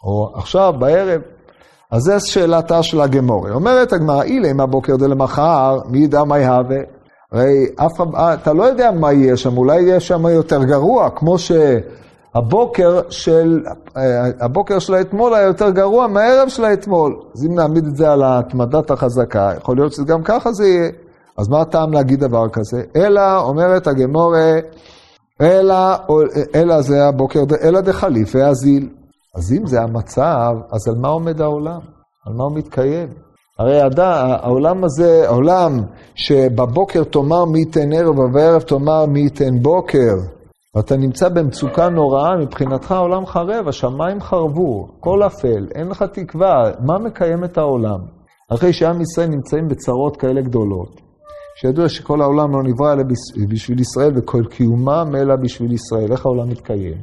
או 0.03 0.32
עכשיו, 0.36 0.74
בערב. 0.80 1.22
אז 1.91 2.01
זו 2.01 2.14
שאלתה 2.20 2.84
של 2.84 3.01
הגמורי. 3.01 3.51
אומרת 3.51 3.93
הגמרא, 3.93 4.24
אילה 4.24 4.51
אם 4.51 4.60
הבוקר 4.60 4.95
דלמחר, 4.95 5.80
מי 5.89 5.99
ידע 5.99 6.24
מה 6.24 6.39
יהווה? 6.39 6.80
הרי 7.32 7.66
אף, 7.76 7.91
אתה 8.34 8.53
לא 8.53 8.64
יודע 8.64 8.91
מה 8.91 9.14
יהיה 9.14 9.38
שם, 9.38 9.57
אולי 9.57 9.82
יהיה 9.82 9.99
שם 9.99 10.26
יותר 10.28 10.64
גרוע, 10.64 11.10
כמו 11.10 11.38
שהבוקר 12.40 13.02
של, 13.10 13.64
הבוקר 14.42 14.80
של 14.80 14.94
האתמול 14.94 15.34
היה 15.34 15.46
יותר 15.46 15.70
גרוע 15.70 16.08
מהערב 16.08 16.50
של 16.50 16.66
האתמול. 16.66 17.20
אז 17.36 17.46
אם 17.46 17.56
נעמיד 17.56 17.86
את 17.86 17.96
זה 17.96 18.12
על 18.12 18.24
התמדת 18.26 18.92
החזקה, 18.92 19.52
יכול 19.58 19.78
להיות 19.78 19.94
שגם 19.94 20.24
ככה 20.24 20.52
זה 20.52 20.68
יהיה. 20.68 20.90
אז 21.38 21.48
מה 21.50 21.62
הטעם 21.62 21.94
להגיד 21.94 22.20
דבר 22.20 22.50
כזה? 22.50 22.84
אלא, 22.96 23.42
אומרת 23.42 23.88
הגמורה, 23.88 24.60
אלא, 25.42 25.76
אלא 26.56 26.82
זה 26.82 27.06
הבוקר, 27.06 27.44
אלא 27.62 27.82
דחליף 27.82 28.36
והזיל. 28.36 28.90
אז 29.36 29.54
אם 29.54 29.68
זה 29.68 29.82
המצב, 29.82 30.56
אז 30.72 30.88
על 30.88 30.96
מה 30.96 31.08
עומד 31.08 31.42
העולם? 31.42 31.80
על 32.26 32.34
מה 32.34 32.44
הוא 32.44 32.58
מתקיים? 32.58 33.08
הרי 33.60 33.82
הדע, 33.82 34.38
העולם 34.42 34.84
הזה, 34.84 35.24
העולם 35.28 35.82
שבבוקר 36.16 37.04
תאמר 37.04 37.46
מי 37.46 37.60
ייתן 37.60 37.94
ערב 37.94 38.20
ובערב 38.20 38.62
תאמר 38.62 39.06
מי 39.06 39.20
ייתן 39.20 39.60
בוקר, 39.62 40.16
ואתה 40.76 40.97
נמצא 40.97 41.30
במצוקה 41.30 41.89
נוראה, 41.89 42.38
מבחינתך 42.38 42.91
העולם 42.91 43.26
חרב, 43.26 43.67
השמיים 43.67 44.22
חרבו, 44.22 44.88
הכל 44.99 45.24
אפל, 45.28 45.67
אין 45.76 45.88
לך 45.88 46.03
תקווה, 46.03 46.72
מה 46.80 46.97
מקיים 46.99 47.43
את 47.43 47.57
העולם? 47.57 47.99
אחרי 48.53 48.74
שעם 48.74 49.01
ישראל 49.01 49.28
נמצאים 49.28 49.67
בצרות 49.67 50.17
כאלה 50.17 50.41
גדולות, 50.41 51.01
שידוע 51.61 51.89
שכל 51.89 52.22
העולם 52.22 52.51
לא 52.51 52.63
נברא 52.63 52.93
אלא 52.93 53.03
בשביל 53.49 53.80
ישראל 53.80 54.11
וכל 54.17 54.43
קיומם 54.49 55.15
אלא 55.15 55.36
בשביל 55.36 55.72
ישראל, 55.72 56.11
איך 56.11 56.26
העולם 56.26 56.49
מתקיים? 56.49 56.97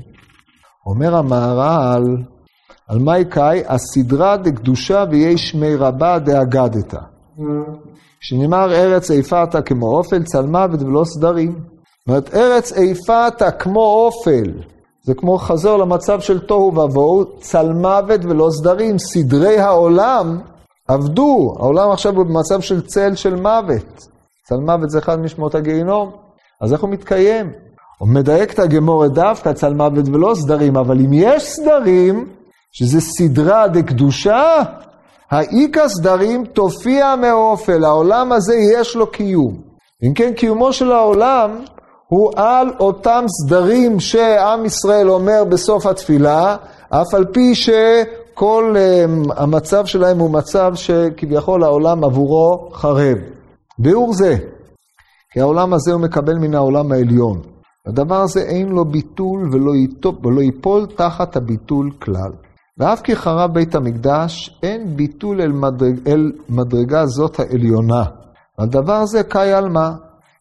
אומר 0.86 1.16
המהר"ל, 1.16 2.04
על 2.88 2.98
מה 2.98 3.18
יקאי? 3.18 3.62
הסדרה 3.66 4.36
דקדושה 4.36 5.04
ויהי 5.10 5.38
שמי 5.38 5.74
רבה 5.74 6.18
דאגדתא. 6.18 7.00
שנאמר 8.20 8.72
ארץ 8.72 9.10
איפתה 9.10 9.62
כמו 9.62 9.96
אופל, 9.96 10.22
צלמוות 10.22 10.82
ולא 10.82 11.04
סדרים. 11.04 11.75
זאת 12.06 12.08
אומרת, 12.08 12.34
ארץ 12.34 12.72
איפתה 12.72 13.50
כמו 13.50 13.80
אופל, 13.80 14.52
זה 15.02 15.14
כמו 15.14 15.38
חזור 15.38 15.78
למצב 15.78 16.20
של 16.20 16.38
תוהו 16.38 16.74
ובוהו, 16.76 17.24
צלמוות 17.40 18.24
ולא 18.24 18.48
סדרים. 18.50 18.98
סדרי 18.98 19.58
העולם 19.58 20.40
עבדו, 20.88 21.54
העולם 21.58 21.90
עכשיו 21.90 22.16
הוא 22.16 22.26
במצב 22.26 22.60
של 22.60 22.86
צל 22.86 23.14
של 23.14 23.34
מוות. 23.34 24.06
צלמוות 24.48 24.90
זה 24.90 24.98
אחד 24.98 25.20
משמות 25.20 25.54
הגיהינום, 25.54 26.10
אז 26.60 26.72
איך 26.72 26.80
הוא 26.80 26.90
מתקיים? 26.90 27.52
הוא 27.98 28.08
מדייק 28.08 28.52
את 28.52 28.58
הגמורת 28.58 29.12
דווקא 29.12 29.52
צל 29.52 29.74
מוות 29.74 30.08
ולא 30.08 30.34
סדרים, 30.34 30.76
אבל 30.76 30.98
אם 31.00 31.12
יש 31.12 31.42
סדרים, 31.42 32.28
שזה 32.72 33.00
סדרה 33.00 33.68
דקדושה, 33.68 34.62
האיכא 35.30 35.88
סדרים 35.88 36.44
תופיע 36.44 37.14
מאופל, 37.16 37.84
העולם 37.84 38.32
הזה 38.32 38.54
יש 38.74 38.96
לו 38.96 39.06
קיום. 39.10 39.54
אם 40.02 40.14
כן, 40.14 40.32
קיומו 40.32 40.72
של 40.72 40.92
העולם 40.92 41.50
הוא 42.08 42.32
על 42.36 42.68
אותם 42.80 43.24
סדרים 43.28 44.00
שעם 44.00 44.64
ישראל 44.64 45.10
אומר 45.10 45.44
בסוף 45.48 45.86
התפילה, 45.86 46.56
אף 46.88 47.14
על 47.14 47.24
פי 47.24 47.54
שכל 47.54 48.74
um, 48.76 49.32
המצב 49.36 49.86
שלהם 49.86 50.18
הוא 50.18 50.30
מצב 50.30 50.72
שכביכול 50.74 51.64
העולם 51.64 52.04
עבורו 52.04 52.70
חרב. 52.72 53.18
ביאור 53.78 54.12
זה, 54.12 54.36
כי 55.32 55.40
העולם 55.40 55.72
הזה 55.72 55.92
הוא 55.92 56.00
מקבל 56.00 56.34
מן 56.34 56.54
העולם 56.54 56.92
העליון. 56.92 57.40
הדבר 57.86 58.20
הזה 58.20 58.40
אין 58.40 58.68
לו 58.68 58.84
ביטול 58.84 59.48
ולא, 59.52 59.76
יטופ, 59.76 60.26
ולא 60.26 60.40
ייפול 60.40 60.86
תחת 60.86 61.36
הביטול 61.36 61.90
כלל. 62.02 62.32
ואף 62.78 63.00
כי 63.00 63.16
חרב 63.16 63.54
בית 63.54 63.74
המקדש, 63.74 64.58
אין 64.62 64.96
ביטול 64.96 65.40
אל, 65.40 65.52
מדרג, 65.52 66.08
אל 66.08 66.32
מדרגה 66.48 67.06
זאת 67.06 67.40
העליונה. 67.40 68.04
הדבר 68.58 68.92
הזה 68.92 69.22
קאי 69.22 69.52
על 69.52 69.68
מה? 69.68 69.92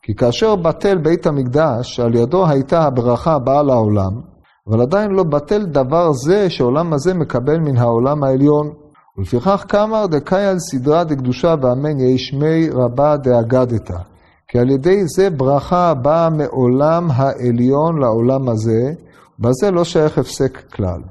כי 0.06 0.16
כאשר 0.16 0.56
בטל 0.56 0.98
בית 0.98 1.28
המקדש, 1.28 2.00
על 2.00 2.16
ידו 2.16 2.48
הייתה 2.48 2.84
הברכה 2.84 3.34
הבאה 3.34 3.64
לעולם, 3.64 4.22
אבל 4.68 4.82
עדיין 4.82 5.12
לא 5.12 5.24
בטל 5.24 5.66
דבר 5.66 6.12
זה 6.12 6.50
שעולם 6.50 6.94
הזה 6.94 7.14
מקבל 7.14 7.60
מן 7.60 7.78
העולם 7.78 8.24
העליון. 8.24 8.74
ולפיכך 9.18 9.66
קמר 9.68 10.06
דקאי 10.06 10.46
על 10.46 10.60
סדרה 10.60 11.04
דקדושה 11.04 11.56
ואמן 11.62 12.00
יהי 12.00 12.18
שמי 12.18 12.70
רבה 12.70 13.18
דאגדתא. 13.18 13.98
כי 14.48 14.60
על 14.60 14.70
ידי 14.70 15.08
זה 15.08 15.30
ברכה 15.30 15.94
באה 15.94 16.30
מעולם 16.30 17.08
העליון 17.12 18.00
לעולם 18.00 18.50
הזה, 18.50 18.94
בזה 19.40 19.72
לא 19.72 19.84
שייך 19.84 20.18
הפסק 20.18 20.74
כלל. 20.74 21.02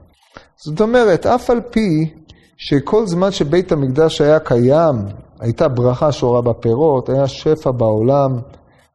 זאת 0.57 0.80
אומרת, 0.80 1.26
אף 1.26 1.51
על 1.51 1.61
פי 1.70 2.14
שכל 2.57 3.07
זמן 3.07 3.30
שבית 3.30 3.72
המקדש 3.72 4.20
היה 4.20 4.38
קיים, 4.38 4.97
הייתה 5.40 5.68
ברכה 5.68 6.12
שורה 6.12 6.42
בפירות, 6.42 7.09
היה 7.09 7.28
שפע 7.28 7.70
בעולם, 7.70 8.38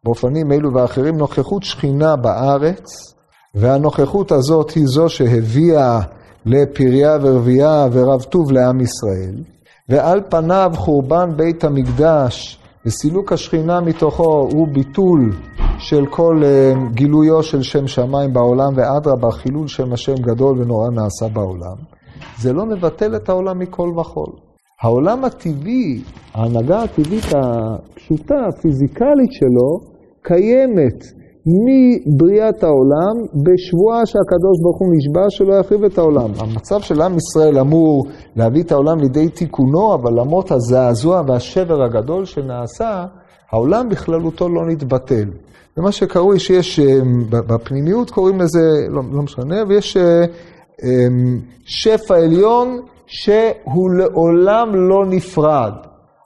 באופנים 0.04 0.52
אלו 0.52 0.74
ואחרים, 0.74 1.18
נוכחות 1.18 1.64
שכינה 1.64 2.16
בארץ, 2.16 3.14
והנוכחות 3.56 4.32
הזאת 4.32 4.72
היא 4.72 4.88
זו 4.88 5.10
שהביאה 5.10 6.00
לפריה 6.46 7.18
ורבייה 7.22 7.88
ורב 7.92 8.22
טוב 8.22 8.52
לעם 8.52 8.82
ישראל, 8.82 9.44
ועל 9.90 10.22
פניו 10.30 10.72
חורבן 10.76 11.30
בית 11.38 11.64
המקדש 11.64 12.60
וסילוק 12.86 13.34
השכינה 13.34 13.82
מתוכו 13.82 14.50
הוא 14.52 14.68
ביטול 14.68 15.32
של 15.80 16.06
כל 16.10 16.42
uh, 16.42 16.94
גילויו 16.94 17.44
של 17.44 17.64
שם 17.64 17.88
שמיים 17.88 18.34
בעולם, 18.34 18.74
ואדרבה, 18.76 19.32
חילול 19.32 19.68
שם 19.68 19.94
השם 19.94 20.16
גדול 20.16 20.62
ונורא 20.62 20.90
נעשה 20.90 21.28
בעולם. 21.34 21.76
זה 22.38 22.54
לא 22.54 22.66
מבטל 22.66 23.16
את 23.16 23.30
העולם 23.30 23.60
מכל 23.60 23.94
וכול. 24.00 24.49
העולם 24.82 25.26
הטבעי, 25.26 26.02
ההנהגה 26.34 26.84
הטבעית 26.84 27.24
הפשוטה, 27.26 28.36
הפיזיקלית 28.48 29.32
שלו, 29.32 29.80
קיימת 30.22 31.04
מבריאת 31.46 32.64
העולם 32.64 33.16
בשבועה 33.44 34.06
שהקדוש 34.06 34.58
ברוך 34.64 34.80
הוא 34.80 34.88
נשבע 34.96 35.26
שלא 35.30 35.54
יחריב 35.54 35.84
את 35.84 35.98
העולם. 35.98 36.32
המצב 36.40 36.80
של 36.80 37.02
עם 37.02 37.18
ישראל 37.18 37.60
אמור 37.60 38.06
להביא 38.36 38.64
את 38.64 38.72
העולם 38.72 39.00
לידי 39.00 39.30
תיקונו, 39.30 39.94
אבל 39.94 40.12
למרות 40.20 40.52
הזעזוע 40.52 41.22
והשבר 41.28 41.84
הגדול 41.84 42.26
שנעשה, 42.26 43.06
העולם 43.52 43.90
בכללותו 43.90 44.50
לא 44.50 44.66
נתבטל. 44.68 45.30
זה 45.76 45.82
מה 45.82 45.92
שקרוי 45.92 46.40
שיש, 46.40 46.80
אה, 46.80 47.00
בפנימיות 47.30 48.10
קוראים 48.10 48.40
לזה, 48.42 48.60
לא, 48.90 49.02
לא 49.12 49.22
משנה, 49.22 49.56
ויש 49.68 49.98
אה, 49.98 50.26
אמ, 50.84 51.40
שפע 51.66 52.16
עליון 52.16 52.82
שהוא 53.10 53.92
לעולם 53.92 54.76
לא 54.76 55.06
נפרד. 55.06 55.74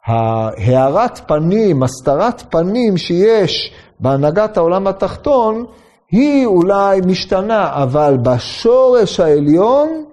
הארת 0.06 1.20
פנים, 1.28 1.84
הסתרת 1.84 2.44
פנים 2.50 2.98
שיש 2.98 3.74
בהנהגת 4.00 4.58
העולם 4.58 4.88
התחתון, 4.88 5.66
היא 6.12 6.46
אולי 6.46 7.02
משתנה, 7.06 7.70
אבל 7.84 8.18
בשורש 8.24 9.20
העליון, 9.20 10.04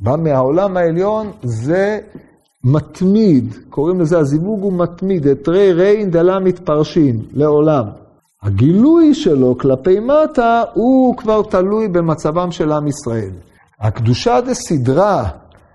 בא 0.00 0.16
מהעולם 0.16 0.76
העליון, 0.76 1.30
זה 1.42 1.98
מתמיד, 2.64 3.54
קוראים 3.70 4.00
לזה 4.00 4.18
הזיווג 4.18 4.62
הוא 4.62 4.72
מתמיד, 4.72 5.26
את 5.26 5.48
רי 5.48 5.72
ריין 5.72 6.10
דלה 6.10 6.38
מתפרשין, 6.38 7.22
לעולם. 7.32 7.84
הגילוי 8.42 9.14
שלו 9.14 9.58
כלפי 9.58 10.00
מטה 10.00 10.62
הוא 10.74 11.16
כבר 11.16 11.42
תלוי 11.42 11.88
במצבם 11.88 12.52
של 12.52 12.72
עם 12.72 12.86
ישראל. 12.86 13.30
הקדושה 13.80 14.40
דסדרה 14.40 15.24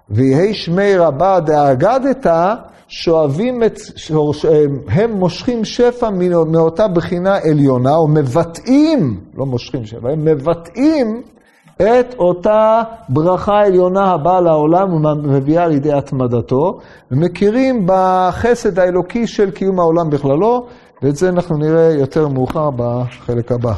ויהי 0.09 0.53
שמי 0.53 0.97
רבה 0.97 1.39
דאגדתא 1.39 2.53
שואבים 2.87 3.63
את, 3.63 3.79
הם 4.87 5.11
מושכים 5.11 5.65
שפע 5.65 6.09
מאותה 6.47 6.87
בחינה 6.87 7.37
עליונה, 7.37 7.95
או 7.95 8.07
מבטאים, 8.07 9.19
לא 9.37 9.45
מושכים 9.45 9.85
שפע, 9.85 10.09
הם 10.09 10.25
מבטאים 10.25 11.21
את 11.81 12.15
אותה 12.19 12.83
ברכה 13.09 13.59
עליונה 13.61 14.11
הבאה 14.11 14.41
לעולם 14.41 14.93
ומביאה 14.93 15.67
לידי 15.67 15.93
התמדתו, 15.93 16.79
ומכירים 17.11 17.83
בחסד 17.85 18.79
האלוקי 18.79 19.27
של 19.27 19.51
קיום 19.51 19.79
העולם 19.79 20.09
בכללו, 20.09 20.65
ואת 21.01 21.15
זה 21.15 21.29
אנחנו 21.29 21.57
נראה 21.57 21.91
יותר 21.91 22.27
מאוחר 22.27 22.69
בחלק 22.75 23.51
הבא. 23.51 23.75